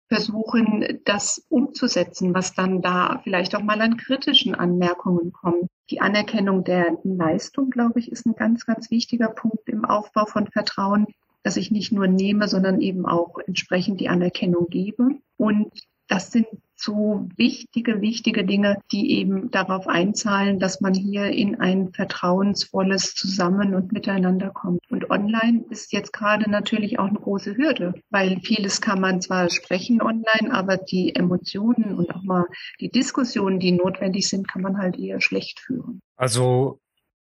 versuchen, 0.08 1.00
das 1.04 1.44
umzusetzen, 1.48 2.34
was 2.34 2.54
dann 2.54 2.80
da 2.80 3.20
vielleicht 3.22 3.54
auch 3.54 3.62
mal 3.62 3.80
an 3.80 3.98
kritischen 3.98 4.54
Anmerkungen 4.54 5.32
kommt. 5.32 5.68
Die 5.90 6.00
Anerkennung 6.00 6.64
der 6.64 6.98
Leistung, 7.04 7.70
glaube 7.70 8.00
ich, 8.00 8.10
ist 8.10 8.26
ein 8.26 8.34
ganz, 8.34 8.64
ganz 8.64 8.90
wichtiger 8.90 9.28
Punkt 9.28 9.68
im 9.68 9.84
Aufbau 9.84 10.24
von 10.24 10.46
Vertrauen, 10.46 11.06
dass 11.42 11.56
ich 11.56 11.70
nicht 11.70 11.92
nur 11.92 12.06
nehme, 12.06 12.48
sondern 12.48 12.80
eben 12.80 13.06
auch 13.06 13.38
entsprechend 13.38 14.00
die 14.00 14.08
Anerkennung 14.08 14.68
gebe. 14.68 15.10
Und 15.36 15.72
das 16.08 16.32
sind 16.32 16.46
so 16.80 17.28
wichtige, 17.36 18.00
wichtige 18.00 18.44
Dinge, 18.44 18.78
die 18.92 19.12
eben 19.18 19.50
darauf 19.50 19.88
einzahlen, 19.88 20.58
dass 20.58 20.80
man 20.80 20.94
hier 20.94 21.26
in 21.26 21.60
ein 21.60 21.92
vertrauensvolles 21.92 23.14
Zusammen- 23.14 23.74
und 23.74 23.92
Miteinander 23.92 24.50
kommt. 24.50 24.80
Und 24.90 25.10
online 25.10 25.64
ist 25.70 25.92
jetzt 25.92 26.12
gerade 26.12 26.48
natürlich 26.50 26.98
auch 26.98 27.08
eine 27.08 27.18
große 27.18 27.56
Hürde, 27.56 27.94
weil 28.10 28.40
vieles 28.40 28.80
kann 28.80 29.00
man 29.00 29.20
zwar 29.20 29.50
sprechen 29.50 30.00
online, 30.00 30.52
aber 30.52 30.76
die 30.76 31.14
Emotionen 31.14 31.96
und 31.96 32.14
auch 32.14 32.22
mal 32.22 32.46
die 32.80 32.90
Diskussionen, 32.90 33.58
die 33.58 33.72
notwendig 33.72 34.28
sind, 34.28 34.48
kann 34.48 34.62
man 34.62 34.78
halt 34.78 34.98
eher 34.98 35.20
schlecht 35.20 35.60
führen. 35.60 36.00
Also 36.16 36.80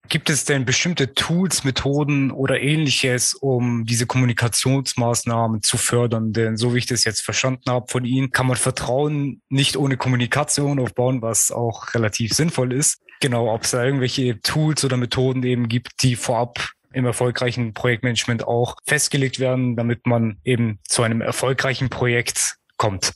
Gibt 0.09 0.29
es 0.29 0.45
denn 0.45 0.63
bestimmte 0.65 1.13
Tools, 1.13 1.63
Methoden 1.63 2.31
oder 2.31 2.61
ähnliches, 2.61 3.33
um 3.33 3.85
diese 3.85 4.05
Kommunikationsmaßnahmen 4.05 5.63
zu 5.63 5.77
fördern? 5.77 6.31
Denn 6.33 6.55
so 6.55 6.73
wie 6.73 6.77
ich 6.79 6.85
das 6.85 7.03
jetzt 7.03 7.21
verstanden 7.21 7.69
habe 7.69 7.87
von 7.89 8.05
Ihnen, 8.05 8.31
kann 8.31 8.47
man 8.47 8.55
Vertrauen 8.55 9.41
nicht 9.49 9.75
ohne 9.75 9.97
Kommunikation 9.97 10.79
aufbauen, 10.79 11.21
was 11.21 11.51
auch 11.51 11.93
relativ 11.93 12.33
sinnvoll 12.33 12.71
ist. 12.71 13.01
Genau, 13.19 13.53
ob 13.53 13.63
es 13.63 13.71
da 13.71 13.83
irgendwelche 13.83 14.39
Tools 14.41 14.85
oder 14.85 14.95
Methoden 14.95 15.43
eben 15.43 15.67
gibt, 15.67 16.03
die 16.03 16.15
vorab 16.15 16.69
im 16.93 17.05
erfolgreichen 17.05 17.73
Projektmanagement 17.73 18.47
auch 18.47 18.75
festgelegt 18.85 19.39
werden, 19.39 19.75
damit 19.75 20.05
man 20.07 20.37
eben 20.43 20.79
zu 20.87 21.03
einem 21.03 21.21
erfolgreichen 21.21 21.89
Projekt 21.89 22.57
kommt. 22.77 23.13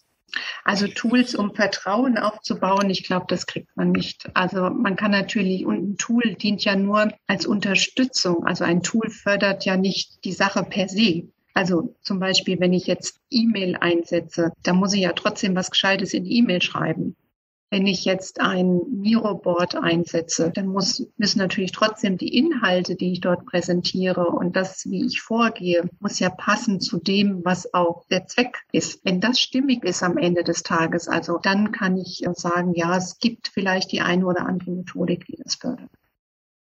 Also 0.64 0.88
Tools, 0.88 1.36
um 1.36 1.54
Vertrauen 1.54 2.18
aufzubauen, 2.18 2.90
ich 2.90 3.04
glaube, 3.04 3.26
das 3.28 3.46
kriegt 3.46 3.76
man 3.76 3.92
nicht. 3.92 4.30
Also 4.34 4.70
man 4.70 4.96
kann 4.96 5.12
natürlich, 5.12 5.66
und 5.66 5.92
ein 5.92 5.98
Tool 5.98 6.36
dient 6.36 6.64
ja 6.64 6.76
nur 6.76 7.12
als 7.28 7.46
Unterstützung. 7.46 8.46
Also 8.46 8.64
ein 8.64 8.84
Tool 8.84 9.10
fördert 9.10 9.66
ja 9.66 9.78
nicht 9.78 10.24
die 10.24 10.34
Sache 10.34 10.64
per 10.64 10.88
se. 10.88 11.28
Also 11.54 11.96
zum 12.02 12.20
Beispiel, 12.20 12.60
wenn 12.60 12.74
ich 12.74 12.88
jetzt 12.88 13.20
E-Mail 13.30 13.76
einsetze, 13.76 14.54
da 14.64 14.74
muss 14.74 14.94
ich 14.94 15.02
ja 15.02 15.12
trotzdem 15.14 15.56
was 15.56 15.72
Gescheites 15.72 16.14
in 16.14 16.26
E-Mail 16.26 16.62
schreiben. 16.62 17.16
Wenn 17.74 17.88
ich 17.88 18.04
jetzt 18.04 18.42
ein 18.42 18.82
Miro-Board 18.92 19.75
einsetze, 19.75 20.51
dann 20.54 20.68
muss, 20.68 21.08
müssen 21.16 21.40
natürlich 21.40 21.72
trotzdem 21.72 22.18
die 22.18 22.38
Inhalte, 22.38 22.96
die 22.96 23.13
ich 23.13 23.22
dort 23.22 23.46
präsentiere 23.46 24.25
und 24.25 24.58
das, 24.58 24.84
wie 24.90 25.06
ich 25.06 25.22
vorgehe, 25.22 25.90
muss 26.01 26.20
ja 26.20 26.30
passen 26.30 26.82
zu 26.82 26.98
dem, 27.00 27.46
was 27.46 27.74
auch 27.74 28.06
der 28.10 28.28
Zweck 28.28 28.58
ist. 28.74 29.06
Wenn 29.06 29.22
das 29.22 29.40
stimmig 29.40 29.86
ist 29.86 30.04
am 30.04 30.18
Ende 30.18 30.44
des 30.44 30.63
Tages, 30.63 31.08
also 31.08 31.40
dann 31.42 31.72
kann 31.72 31.98
ich 31.98 32.25
sagen, 32.34 32.74
ja, 32.75 32.98
es 32.98 33.20
gibt 33.20 33.48
vielleicht 33.48 33.94
die 33.94 34.01
eine 34.01 34.25
oder 34.25 34.46
andere 34.46 34.72
Methodik, 34.72 35.25
die 35.28 35.38
das 35.42 35.56
fördert. 35.56 35.90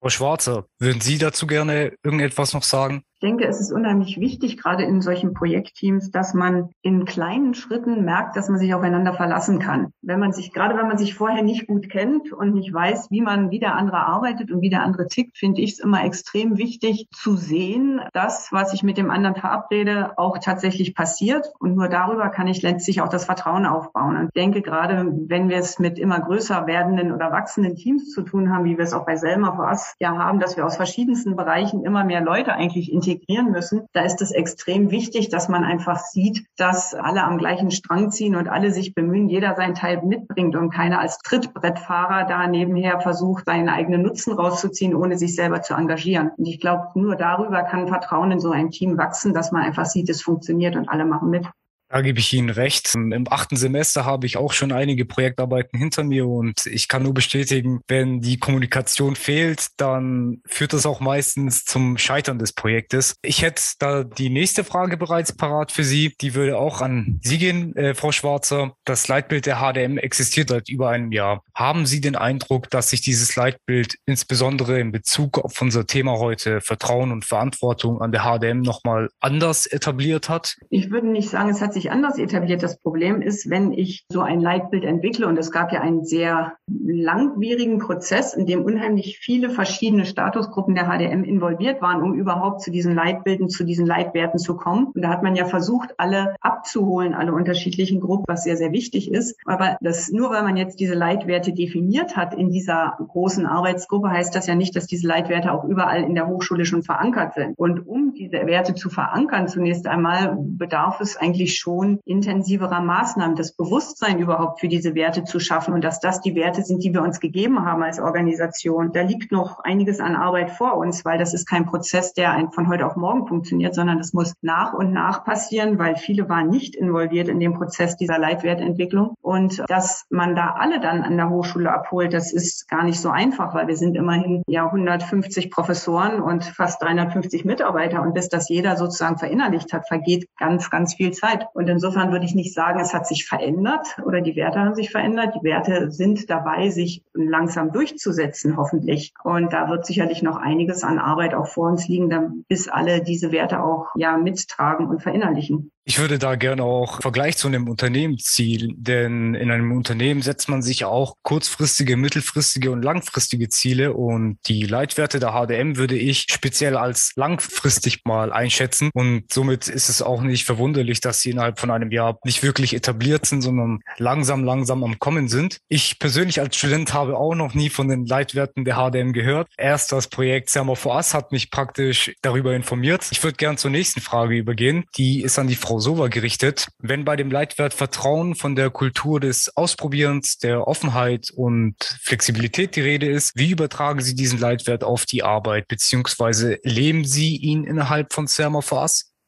Frau 0.02 0.10
Schwarzer, 0.10 0.68
würden 0.78 1.02
Sie 1.02 1.18
dazu 1.18 1.48
gerne 1.48 1.96
irgendetwas 2.04 2.54
noch 2.54 2.64
sagen? 2.64 3.04
Ich 3.22 3.28
denke, 3.28 3.46
es 3.46 3.60
ist 3.60 3.74
unheimlich 3.74 4.18
wichtig, 4.18 4.56
gerade 4.56 4.84
in 4.84 5.02
solchen 5.02 5.34
Projektteams, 5.34 6.10
dass 6.10 6.34
man 6.34 6.70
in 6.82 7.04
kleinen 7.04 7.54
Schritten 7.54 8.06
merkt, 8.06 8.38
dass 8.38 8.48
man 8.48 8.60
sich 8.60 8.74
aufeinander 8.74 9.14
verlassen 9.14 9.60
kann. 9.60 9.92
Wenn 10.02 10.22
man 10.22 10.32
sich, 10.32 10.54
gerade 10.54 10.78
wenn 10.78 10.88
man 10.88 10.98
sich 10.98 11.16
vorher 11.16 11.44
nicht 11.44 11.68
gut 11.68 11.90
kennt 11.90 12.32
und 12.32 12.54
nicht 12.54 12.74
weiß, 12.74 13.12
wie 13.12 13.20
man, 13.20 13.52
wie 13.52 13.60
der 13.60 13.76
andere 13.76 13.98
arbeitet 13.98 14.54
und 14.54 14.62
wie 14.62 14.70
der 14.70 14.84
andere 14.84 15.08
tickt, 15.08 15.38
finde 15.38 15.60
ich 15.60 15.74
es 15.74 15.80
immer 15.80 16.06
extrem 16.06 16.58
wichtig 16.58 17.10
zu 17.12 17.36
sehen, 17.36 18.00
dass, 18.14 18.54
was 18.54 18.74
ich 18.74 18.84
mit 18.84 18.98
dem 18.98 19.12
anderen 19.12 19.36
verabrede, 19.36 20.18
auch 20.18 20.38
tatsächlich 20.38 20.96
passiert. 20.96 21.46
Und 21.60 21.76
nur 21.76 21.90
darüber 21.90 22.30
kann 22.30 22.48
ich 22.48 22.62
letztlich 22.62 23.02
auch 23.02 23.10
das 23.10 23.26
Vertrauen 23.26 23.66
aufbauen. 23.66 24.16
Und 24.16 24.34
denke, 24.34 24.62
gerade 24.62 25.14
wenn 25.28 25.50
wir 25.50 25.58
es 25.58 25.78
mit 25.78 26.00
immer 26.00 26.22
größer 26.22 26.68
werdenden 26.68 27.12
oder 27.12 27.34
wachsenden 27.34 27.76
Teams 27.76 28.12
zu 28.12 28.22
tun 28.22 28.50
haben, 28.50 28.64
wie 28.64 28.78
wir 28.78 28.86
es 28.86 28.94
auch 28.94 29.06
bei 29.06 29.18
Selma 29.18 29.58
vor 29.58 29.70
ja 30.00 30.18
haben, 30.18 30.40
dass 30.40 30.56
wir 30.56 30.66
aus 30.66 30.78
verschiedensten 30.78 31.36
Bereichen 31.36 31.84
immer 31.84 32.06
mehr 32.06 32.22
Leute 32.22 32.54
eigentlich 32.54 32.90
integrieren, 32.90 33.09
integrieren 33.10 33.52
müssen, 33.52 33.88
da 33.94 34.02
ist 34.02 34.22
es 34.22 34.32
extrem 34.32 34.92
wichtig, 34.92 35.30
dass 35.30 35.50
man 35.50 35.64
einfach 35.64 36.00
sieht, 36.00 36.46
dass 36.58 36.94
alle 36.94 37.24
am 37.24 37.38
gleichen 37.38 37.72
Strang 37.72 38.12
ziehen 38.12 38.36
und 38.36 38.48
alle 38.48 38.72
sich 38.72 38.94
bemühen, 38.94 39.30
jeder 39.30 39.56
seinen 39.56 39.76
Teil 39.76 40.02
mitbringt 40.04 40.56
und 40.56 40.70
keiner 40.70 41.00
als 41.00 41.18
Trittbrettfahrer 41.20 42.26
da 42.26 42.48
nebenher 42.48 43.00
versucht, 43.02 43.46
seinen 43.46 43.70
eigenen 43.70 44.04
Nutzen 44.04 44.34
rauszuziehen, 44.34 44.96
ohne 44.96 45.18
sich 45.18 45.36
selber 45.36 45.62
zu 45.62 45.74
engagieren. 45.74 46.32
Und 46.38 46.48
ich 46.48 46.60
glaube, 46.60 46.88
nur 46.96 47.16
darüber 47.16 47.64
kann 47.64 47.88
Vertrauen 47.88 48.32
in 48.32 48.40
so 48.40 48.52
ein 48.52 48.70
Team 48.70 48.98
wachsen, 48.98 49.34
dass 49.34 49.52
man 49.52 49.64
einfach 49.64 49.86
sieht, 49.86 50.10
es 50.10 50.22
funktioniert 50.22 50.76
und 50.76 50.90
alle 50.90 51.06
machen 51.06 51.30
mit. 51.30 51.48
Da 51.90 52.02
gebe 52.02 52.20
ich 52.20 52.32
Ihnen 52.34 52.52
recht. 52.52 52.94
Im 52.94 53.26
achten 53.30 53.56
Semester 53.56 54.06
habe 54.06 54.28
ich 54.28 54.38
auch 54.38 54.54
schon 54.54 54.72
einige 54.72 55.06
Projektarbeiten 55.06 55.78
hinter 55.80 56.04
mir 56.04 56.28
und 56.28 56.68
ich 56.68 56.88
kann 56.88 57.02
nur 57.02 57.16
bestätigen, 57.16 57.82
wenn 57.88 58.22
die 58.22 58.38
Kommunikation 58.38 59.16
fehlt, 59.16 59.68
dann 59.78 60.42
führt 60.46 60.74
das 60.74 60.86
auch 60.86 61.00
meistens 61.00 61.66
zum 61.66 61.98
Scheitern 61.98 62.38
des 62.38 62.54
Projektes. 62.54 63.16
Ich 63.24 63.42
hätte 63.42 63.64
da 63.80 64.04
die 64.04 64.30
nächste 64.30 64.64
Frage 64.64 64.98
bereits 64.98 65.36
parat 65.36 65.72
für 65.72 65.84
Sie. 65.84 66.14
Die 66.22 66.36
würde 66.36 66.60
auch 66.60 66.82
an 66.82 67.20
Sie 67.24 67.40
gehen, 67.40 67.76
äh, 67.76 67.96
Frau 67.96 68.12
Schwarzer. 68.12 68.76
Das 68.86 69.08
Leitbild 69.08 69.48
der 69.48 69.58
HDM 69.58 69.98
existiert 69.98 70.50
seit 70.50 70.70
über 70.70 70.90
einem 70.90 71.12
Jahr. 71.12 71.44
Haben 71.56 71.88
Sie 71.88 72.02
den 72.02 72.16
Eindruck, 72.16 72.70
dass 72.70 72.92
sich 72.92 73.02
dieses 73.02 73.36
Leitbild 73.36 73.96
insbesondere 74.06 74.80
in 74.80 74.92
Bezug 74.92 75.40
auf 75.40 75.60
unser 75.60 75.88
Thema 75.88 76.20
heute 76.20 76.62
Vertrauen 76.62 77.12
und 77.12 77.26
Verantwortung 77.26 78.00
an 78.00 78.12
der 78.12 78.22
HDM 78.22 78.62
nochmal 78.62 79.10
anders 79.20 79.66
etabliert 79.66 80.30
hat? 80.30 80.56
Ich 80.70 80.92
würde 80.92 81.08
nicht 81.08 81.30
sagen, 81.30 81.50
es 81.50 81.62
hat 81.62 81.74
sich 81.74 81.79
sich 81.80 81.92
anders 81.92 82.18
etabliert. 82.18 82.62
Das 82.62 82.78
Problem 82.78 83.22
ist, 83.22 83.50
wenn 83.50 83.72
ich 83.72 84.06
so 84.10 84.22
ein 84.22 84.40
Leitbild 84.40 84.84
entwickle, 84.84 85.28
und 85.28 85.38
es 85.38 85.52
gab 85.52 85.72
ja 85.72 85.82
einen 85.82 86.04
sehr 86.04 86.54
langwierigen 86.68 87.80
Prozess, 87.80 88.34
in 88.34 88.46
dem 88.46 88.64
unheimlich 88.64 89.20
viele 89.20 89.50
verschiedene 89.50 90.06
Statusgruppen 90.06 90.76
der 90.76 90.86
HDM 90.86 91.24
involviert 91.24 91.82
waren, 91.82 92.02
um 92.02 92.14
überhaupt 92.14 92.62
zu 92.62 92.72
diesen 92.72 92.94
Leitbilden, 92.94 93.50
zu 93.50 93.64
diesen 93.64 93.86
Leitwerten 93.86 94.40
zu 94.40 94.56
kommen. 94.58 94.88
Und 94.88 95.02
da 95.02 95.10
hat 95.10 95.24
man 95.24 95.36
ja 95.36 95.46
versucht, 95.46 95.96
alle 95.98 96.36
abzuholen, 96.42 97.14
alle 97.14 97.34
unterschiedlichen 97.34 98.02
Gruppen, 98.02 98.26
was 98.28 98.44
sehr, 98.44 98.58
sehr 98.58 98.72
wichtig 98.72 99.12
ist. 99.12 99.38
Aber 99.46 99.78
das, 99.82 100.12
nur 100.12 100.30
weil 100.32 100.44
man 100.44 100.58
jetzt 100.58 100.80
diese 100.80 100.96
Leitwerte 100.96 101.54
definiert 101.54 102.18
hat 102.18 102.34
in 102.34 102.50
dieser 102.50 102.98
großen 103.08 103.46
Arbeitsgruppe, 103.46 104.10
heißt 104.10 104.36
das 104.36 104.48
ja 104.48 104.56
nicht, 104.56 104.76
dass 104.76 104.88
diese 104.88 105.08
Leitwerte 105.08 105.54
auch 105.54 105.64
überall 105.64 106.04
in 106.04 106.16
der 106.16 106.28
Hochschule 106.28 106.66
schon 106.66 106.84
verankert 106.84 107.36
sind. 107.36 107.58
Und 107.58 107.88
um 107.88 108.14
diese 108.14 108.46
Werte 108.46 108.74
zu 108.76 108.90
verankern, 108.90 109.48
zunächst 109.48 109.88
einmal 109.88 110.38
bedarf 110.40 111.00
es 111.00 111.16
eigentlich 111.18 111.56
schon 111.56 111.69
schon 111.70 112.00
intensiverer 112.06 112.82
Maßnahmen, 112.82 113.36
das 113.36 113.54
Bewusstsein 113.54 114.20
überhaupt 114.20 114.60
für 114.60 114.68
diese 114.68 114.96
Werte 114.96 115.24
zu 115.24 115.40
schaffen 115.40 115.74
und 115.74 115.84
dass 115.84 116.00
das 116.00 116.22
die 116.22 116.36
Werte 116.36 116.64
sind, 116.64 116.84
die 116.84 116.94
wir 116.94 117.04
uns 117.04 117.20
gegeben 117.20 117.64
haben 117.66 117.84
als 117.84 118.00
Organisation. 118.00 118.92
Da 118.92 119.02
liegt 119.02 119.32
noch 119.32 119.60
einiges 119.60 120.00
an 120.00 120.16
Arbeit 120.16 120.52
vor 120.52 120.78
uns, 120.78 121.06
weil 121.06 121.20
das 121.20 121.34
ist 121.34 121.48
kein 121.48 121.66
Prozess, 121.66 122.14
der 122.14 122.50
von 122.54 122.70
heute 122.70 122.86
auf 122.86 122.96
morgen 122.96 123.28
funktioniert, 123.28 123.76
sondern 123.76 124.00
das 124.00 124.14
muss 124.14 124.34
nach 124.42 124.74
und 124.74 124.92
nach 124.92 125.24
passieren, 125.24 125.78
weil 125.78 125.96
viele 125.96 126.28
waren 126.28 126.50
nicht 126.50 126.76
involviert 126.76 127.28
in 127.28 127.40
dem 127.40 127.54
Prozess 127.54 127.96
dieser 127.98 128.18
Leitwertentwicklung. 128.18 129.14
Und 129.22 129.64
dass 129.68 130.06
man 130.10 130.36
da 130.36 130.56
alle 130.58 130.80
dann 130.80 131.04
an 131.04 131.18
der 131.18 131.30
Hochschule 131.30 131.72
abholt, 131.72 132.14
das 132.14 132.34
ist 132.34 132.68
gar 132.68 132.84
nicht 132.84 133.00
so 133.00 133.10
einfach, 133.10 133.54
weil 133.54 133.68
wir 133.68 133.76
sind 133.76 133.96
immerhin 133.96 134.42
ja 134.48 134.66
150 134.66 135.52
Professoren 135.52 136.22
und 136.22 136.46
fast 136.46 136.82
350 136.82 137.46
Mitarbeiter. 137.46 138.02
Und 138.02 138.14
bis 138.14 138.30
das 138.30 138.50
jeder 138.50 138.76
sozusagen 138.76 139.18
verinnerlicht 139.18 139.72
hat, 139.74 139.88
vergeht 139.88 140.28
ganz, 140.38 140.70
ganz 140.70 140.96
viel 140.96 141.12
Zeit. 141.12 141.46
Und 141.60 141.68
insofern 141.68 142.14
würde 142.14 142.24
ich 142.24 142.36
nicht 142.36 142.54
sagen, 142.54 142.80
es 142.80 142.94
hat 142.94 143.06
sich 143.06 143.28
verändert 143.28 143.98
oder 144.06 144.22
die 144.22 144.38
Werte 144.38 144.62
haben 144.62 144.76
sich 144.76 144.92
verändert. 144.92 145.36
Die 145.36 145.44
Werte 145.44 145.92
sind 145.92 146.30
dabei, 146.30 146.70
sich 146.70 147.04
langsam 147.14 147.74
durchzusetzen, 147.74 148.56
hoffentlich. 148.56 149.14
Und 149.26 149.52
da 149.52 149.70
wird 149.70 149.86
sicherlich 149.86 150.24
noch 150.24 150.38
einiges 150.38 150.86
an 150.86 151.00
Arbeit 151.00 151.34
auch 151.34 151.48
vor 151.48 151.68
uns 151.68 151.86
liegen, 151.90 152.46
bis 152.48 152.70
alle 152.70 153.04
diese 153.04 153.34
Werte 153.34 153.62
auch 153.62 153.88
ja 153.96 154.16
mittragen 154.16 154.88
und 154.88 155.04
verinnerlichen. 155.04 155.70
Ich 155.86 155.98
würde 155.98 156.20
da 156.20 156.36
gerne 156.36 156.64
auch 156.64 157.02
Vergleich 157.02 157.38
zu 157.38 157.48
einem 157.48 157.68
Unternehmen 157.68 158.20
ziehen, 158.20 158.76
denn 158.78 159.34
in 159.34 159.50
einem 159.50 159.72
Unternehmen 159.72 160.22
setzt 160.22 160.48
man 160.48 160.62
sich 160.62 160.86
auch 160.86 161.16
kurzfristige, 161.24 161.98
mittelfristige 161.98 162.70
und 162.72 162.84
langfristige 162.84 163.50
Ziele 163.50 163.94
und 163.94 164.38
die 164.46 164.64
Leitwerte 164.64 165.20
der 165.20 165.32
HDM 165.32 165.78
würde 165.78 165.98
ich 165.98 166.28
speziell 166.30 166.78
als 166.78 167.14
langfristig 167.16 168.02
mal 168.06 168.32
einschätzen 168.32 168.92
und 168.94 169.24
somit 169.32 169.68
ist 169.68 169.90
es 169.90 170.02
auch 170.02 170.22
nicht 170.22 170.46
verwunderlich, 170.46 171.02
dass 171.02 171.22
sie 171.22 171.32
innerhalb 171.32 171.60
von 171.60 171.72
einem 171.72 171.92
Jahr 171.92 172.20
nicht 172.24 172.44
wirklich 172.44 172.76
etabliert 172.76 173.26
sind, 173.26 173.42
sondern 173.42 173.80
langsam, 173.98 174.44
langsam 174.44 174.84
am 174.84 175.00
Kommen 175.00 175.28
sind. 175.28 175.60
Ich 175.70 175.98
persönlich 175.98 176.40
als 176.40 176.56
Student 176.56 176.94
habe 176.94 177.18
auch 177.18 177.34
noch 177.34 177.54
nie 177.54 177.70
von 177.70 177.88
den 177.88 178.06
Leitwerten 178.06 178.64
der 178.64 178.76
HDM 178.76 179.14
gehört. 179.14 179.48
Erst 179.58 179.92
das 179.92 180.08
Projekt 180.08 180.50
Sermo 180.50 180.76
for 180.76 180.96
Us 180.96 181.14
hat 181.14 181.32
mich 181.32 181.50
praktisch 181.50 182.14
darüber 182.22 182.56
informiert. 182.56 183.08
Ich 183.12 183.24
würde 183.24 183.38
gerne 183.38 183.58
zur 183.58 183.72
nächsten 183.72 184.02
Frage 184.02 184.36
übergehen. 184.36 184.86
Die 184.98 185.24
ist 185.24 185.40
an 185.40 185.48
die 185.48 185.56
Frau 185.70 185.78
Sova 185.78 186.08
gerichtet. 186.08 186.70
Wenn 186.80 187.06
bei 187.06 187.16
dem 187.16 187.30
Leitwert 187.30 187.76
Vertrauen 187.76 188.34
von 188.34 188.56
der 188.56 188.72
Kultur 188.72 189.20
des 189.20 189.56
Ausprobierens, 189.56 190.40
der 190.40 190.68
Offenheit 190.68 191.30
und 191.30 191.76
Flexibilität 192.02 192.76
die 192.76 192.82
Rede 192.82 193.08
ist, 193.08 193.34
wie 193.36 193.52
übertragen 193.52 194.02
Sie 194.02 194.16
diesen 194.16 194.40
Leitwert 194.40 194.84
auf 194.84 195.06
die 195.06 195.22
Arbeit, 195.22 195.68
beziehungsweise 195.68 196.58
leben 196.64 197.06
Sie 197.06 197.38
ihn 197.38 197.66
innerhalb 197.66 198.14
von 198.14 198.26
Serma? 198.26 198.64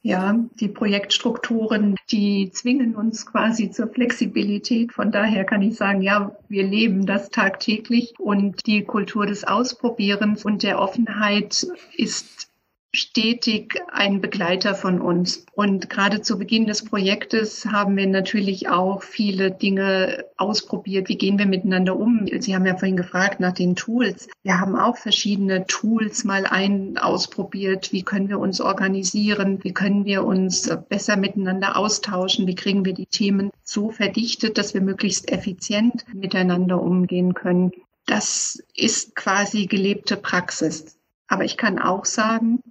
Ja, 0.02 0.36
die 0.60 0.68
Projektstrukturen, 0.68 1.96
die 2.10 2.50
zwingen 2.52 2.96
uns 2.96 3.28
quasi 3.28 3.70
zur 3.70 3.90
Flexibilität. 3.90 4.94
Von 4.94 5.12
daher 5.12 5.44
kann 5.44 5.62
ich 5.62 5.76
sagen, 5.76 6.02
ja, 6.02 6.36
wir 6.50 6.64
leben 6.64 7.06
das 7.06 7.30
tagtäglich 7.30 8.16
und 8.18 8.66
die 8.66 8.84
Kultur 8.84 9.28
des 9.28 9.44
Ausprobierens 9.44 10.44
und 10.44 10.64
der 10.64 10.80
Offenheit 10.80 11.68
ist 11.96 12.51
stetig 12.94 13.82
ein 13.92 14.20
Begleiter 14.20 14.76
von 14.76 15.00
uns. 15.00 15.46
Und 15.54 15.90
gerade 15.90 16.22
zu 16.22 16.38
Beginn 16.38 16.68
des 16.68 16.84
Projektes 16.84 17.66
haben 17.66 17.96
wir 17.96 18.08
natürlich 18.08 18.68
auch 18.68 19.02
viele 19.02 19.52
Dinge 19.52 20.26
ausprobiert. 20.36 21.08
Wie 21.08 21.18
gehen 21.18 21.40
wir 21.40 21.46
miteinander 21.46 21.98
um? 21.98 22.28
Sie 22.40 22.54
haben 22.54 22.66
ja 22.66 22.76
vorhin 22.76 22.98
gefragt 22.98 23.40
nach 23.40 23.54
den 23.54 23.76
Tools. 23.76 24.28
Wir 24.44 24.60
haben 24.60 24.76
auch 24.76 24.98
verschiedene 24.98 25.66
Tools 25.68 26.26
mal 26.26 26.46
ein 26.46 26.98
ausprobiert. 26.98 27.94
Wie 27.94 28.04
können 28.04 28.28
wir 28.28 28.40
uns 28.40 28.60
organisieren? 28.60 29.64
Wie 29.64 29.74
können 29.74 30.04
wir 30.04 30.26
uns 30.26 30.70
besser 30.90 31.16
miteinander 31.16 31.78
austauschen? 31.78 32.46
Wie 32.46 32.56
kriegen 32.56 32.84
wir 32.84 32.94
die 32.94 33.06
Themen 33.06 33.52
so 33.64 33.90
verdichtet, 33.90 34.58
dass 34.58 34.74
wir 34.74 34.82
möglichst 34.82 35.32
effizient 35.32 36.06
miteinander 36.14 36.82
umgehen 36.82 37.34
können? 37.34 37.72
Das 38.06 38.62
ist 38.76 39.16
quasi 39.16 39.68
gelebte 39.68 40.18
Praxis. 40.18 40.98
Aber 41.28 41.46
ich 41.46 41.56
kann 41.56 41.80
auch 41.80 42.04
sagen, 42.04 42.62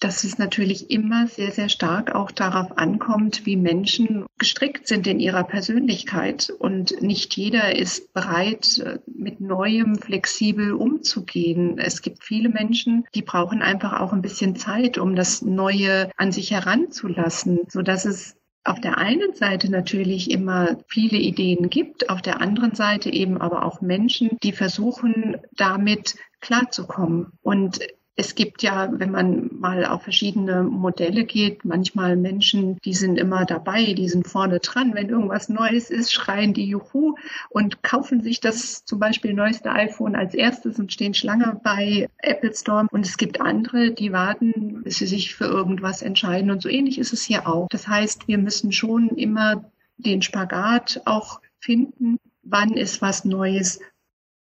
dass 0.00 0.24
es 0.24 0.38
natürlich 0.38 0.90
immer 0.90 1.28
sehr, 1.28 1.52
sehr 1.52 1.68
stark 1.68 2.14
auch 2.14 2.30
darauf 2.30 2.78
ankommt, 2.78 3.44
wie 3.44 3.56
Menschen 3.56 4.24
gestrickt 4.38 4.88
sind 4.88 5.06
in 5.06 5.20
ihrer 5.20 5.44
Persönlichkeit. 5.44 6.50
Und 6.58 7.00
nicht 7.02 7.36
jeder 7.36 7.76
ist 7.76 8.12
bereit, 8.14 8.82
mit 9.06 9.40
Neuem 9.40 9.96
flexibel 9.96 10.72
umzugehen. 10.72 11.78
Es 11.78 12.00
gibt 12.00 12.24
viele 12.24 12.48
Menschen, 12.48 13.04
die 13.14 13.22
brauchen 13.22 13.60
einfach 13.60 14.00
auch 14.00 14.14
ein 14.14 14.22
bisschen 14.22 14.56
Zeit, 14.56 14.96
um 14.96 15.14
das 15.14 15.42
Neue 15.42 16.10
an 16.16 16.32
sich 16.32 16.50
heranzulassen, 16.50 17.60
sodass 17.68 18.06
es 18.06 18.36
auf 18.64 18.80
der 18.80 18.98
einen 18.98 19.34
Seite 19.34 19.70
natürlich 19.70 20.30
immer 20.30 20.78
viele 20.86 21.18
Ideen 21.18 21.70
gibt, 21.70 22.10
auf 22.10 22.22
der 22.22 22.40
anderen 22.40 22.74
Seite 22.74 23.10
eben 23.10 23.40
aber 23.40 23.64
auch 23.64 23.80
Menschen, 23.80 24.36
die 24.42 24.52
versuchen, 24.52 25.36
damit 25.56 26.16
klarzukommen. 26.40 27.32
Und 27.42 27.80
es 28.20 28.34
gibt 28.34 28.62
ja, 28.62 28.90
wenn 28.92 29.10
man 29.10 29.48
mal 29.58 29.86
auf 29.86 30.02
verschiedene 30.02 30.62
Modelle 30.62 31.24
geht, 31.24 31.64
manchmal 31.64 32.16
Menschen, 32.16 32.76
die 32.84 32.92
sind 32.92 33.16
immer 33.16 33.46
dabei, 33.46 33.94
die 33.94 34.10
sind 34.10 34.28
vorne 34.28 34.60
dran. 34.60 34.92
Wenn 34.94 35.08
irgendwas 35.08 35.48
Neues 35.48 35.88
ist, 35.88 36.12
schreien 36.12 36.52
die 36.52 36.66
Juhu 36.66 37.14
und 37.48 37.82
kaufen 37.82 38.20
sich 38.20 38.40
das 38.40 38.84
zum 38.84 38.98
Beispiel 38.98 39.32
neueste 39.32 39.72
iPhone 39.72 40.16
als 40.16 40.34
erstes 40.34 40.78
und 40.78 40.92
stehen 40.92 41.14
Schlange 41.14 41.58
bei 41.64 42.10
Apple 42.18 42.54
Store. 42.54 42.86
Und 42.90 43.06
es 43.06 43.16
gibt 43.16 43.40
andere, 43.40 43.92
die 43.92 44.12
warten, 44.12 44.82
bis 44.82 44.98
sie 44.98 45.06
sich 45.06 45.34
für 45.34 45.46
irgendwas 45.46 46.02
entscheiden. 46.02 46.50
Und 46.50 46.60
so 46.60 46.68
ähnlich 46.68 46.98
ist 46.98 47.14
es 47.14 47.22
hier 47.22 47.48
auch. 47.48 47.68
Das 47.70 47.88
heißt, 47.88 48.28
wir 48.28 48.36
müssen 48.36 48.70
schon 48.70 49.08
immer 49.08 49.64
den 49.96 50.20
Spagat 50.20 51.00
auch 51.06 51.40
finden, 51.58 52.18
wann 52.42 52.74
ist 52.74 53.00
was 53.00 53.24
Neues 53.24 53.80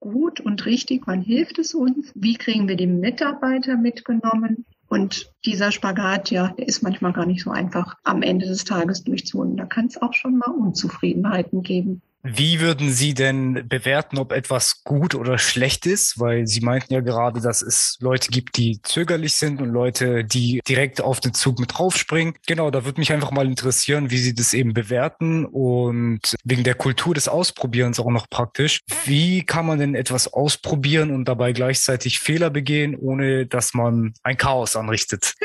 gut 0.02 0.42
und 0.42 0.66
richtig? 0.66 1.04
Wann 1.06 1.22
hilft 1.22 1.58
es 1.60 1.74
uns? 1.74 2.12
Wie 2.16 2.36
kriegen 2.36 2.68
wir 2.68 2.76
die 2.76 2.88
Mitarbeiter 2.88 3.78
mitgenommen? 3.78 4.66
Und 4.90 5.32
dieser 5.46 5.72
Spagat, 5.72 6.32
ja, 6.32 6.50
der 6.50 6.68
ist 6.68 6.84
manchmal 6.84 7.14
gar 7.14 7.26
nicht 7.26 7.44
so 7.44 7.52
einfach 7.52 7.96
am 8.04 8.22
Ende 8.22 8.46
des 8.46 8.66
Tages 8.66 9.06
durchzuholen. 9.06 9.56
Da 9.56 9.66
kann 9.66 9.86
es 9.86 10.02
auch 10.02 10.14
schon 10.14 10.38
mal 10.38 10.52
Unzufriedenheiten 10.52 11.64
geben. 11.64 12.02
Wie 12.24 12.60
würden 12.60 12.92
Sie 12.92 13.14
denn 13.14 13.68
bewerten, 13.68 14.20
ob 14.20 14.32
etwas 14.32 14.84
gut 14.84 15.16
oder 15.16 15.38
schlecht 15.40 15.86
ist? 15.88 16.20
Weil 16.20 16.46
Sie 16.46 16.62
meinten 16.62 16.94
ja 16.94 17.00
gerade, 17.00 17.42
dass 17.42 17.62
es 17.62 17.98
Leute 18.00 18.30
gibt, 18.30 18.58
die 18.58 18.80
zögerlich 18.84 19.34
sind 19.34 19.62
und 19.62 19.70
Leute, 19.70 20.24
die 20.24 20.62
direkt 20.68 21.02
auf 21.02 21.20
den 21.20 21.34
Zug 21.34 21.60
mit 21.60 21.78
draufspringen. 21.78 22.36
Genau, 22.46 22.70
da 22.70 22.86
würde 22.86 23.00
mich 23.00 23.12
einfach 23.12 23.32
mal 23.32 23.48
interessieren, 23.48 24.12
wie 24.12 24.18
Sie 24.18 24.36
das 24.36 24.54
eben 24.54 24.74
bewerten 24.74 25.46
und 25.46 26.36
wegen 26.44 26.64
der 26.64 26.76
Kultur 26.76 27.16
des 27.16 27.28
Ausprobierens 27.28 28.00
auch 28.00 28.12
noch 28.12 28.30
praktisch. 28.30 28.82
Wie 29.06 29.44
kann 29.44 29.66
man 29.66 29.80
denn 29.80 29.96
etwas 29.96 30.32
ausprobieren 30.32 31.12
und 31.12 31.26
dabei 31.26 31.54
gleichzeitig 31.54 32.20
Fehler 32.20 32.52
begehen, 32.52 32.96
ohne 32.96 33.48
dass 33.48 33.74
man 33.74 34.14
ein 34.22 34.38
Chaos 34.38 34.76
anrichtet? 34.76 35.34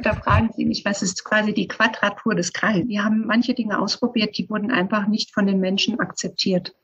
Und 0.00 0.04
da 0.04 0.14
fragen 0.14 0.50
Sie 0.56 0.64
mich, 0.64 0.84
was 0.84 1.02
ist 1.02 1.24
quasi 1.24 1.52
die 1.54 1.68
Quadratur 1.68 2.34
des 2.34 2.52
Kreises? 2.52 2.88
Wir 2.88 3.04
haben 3.04 3.26
manche 3.26 3.54
Dinge 3.54 3.78
ausprobiert, 3.78 4.36
die 4.36 4.48
wurden 4.48 4.70
einfach 4.70 5.06
nicht 5.06 5.32
von 5.32 5.46
den 5.46 5.60
Menschen 5.60 5.99
akzeptiert. 6.00 6.74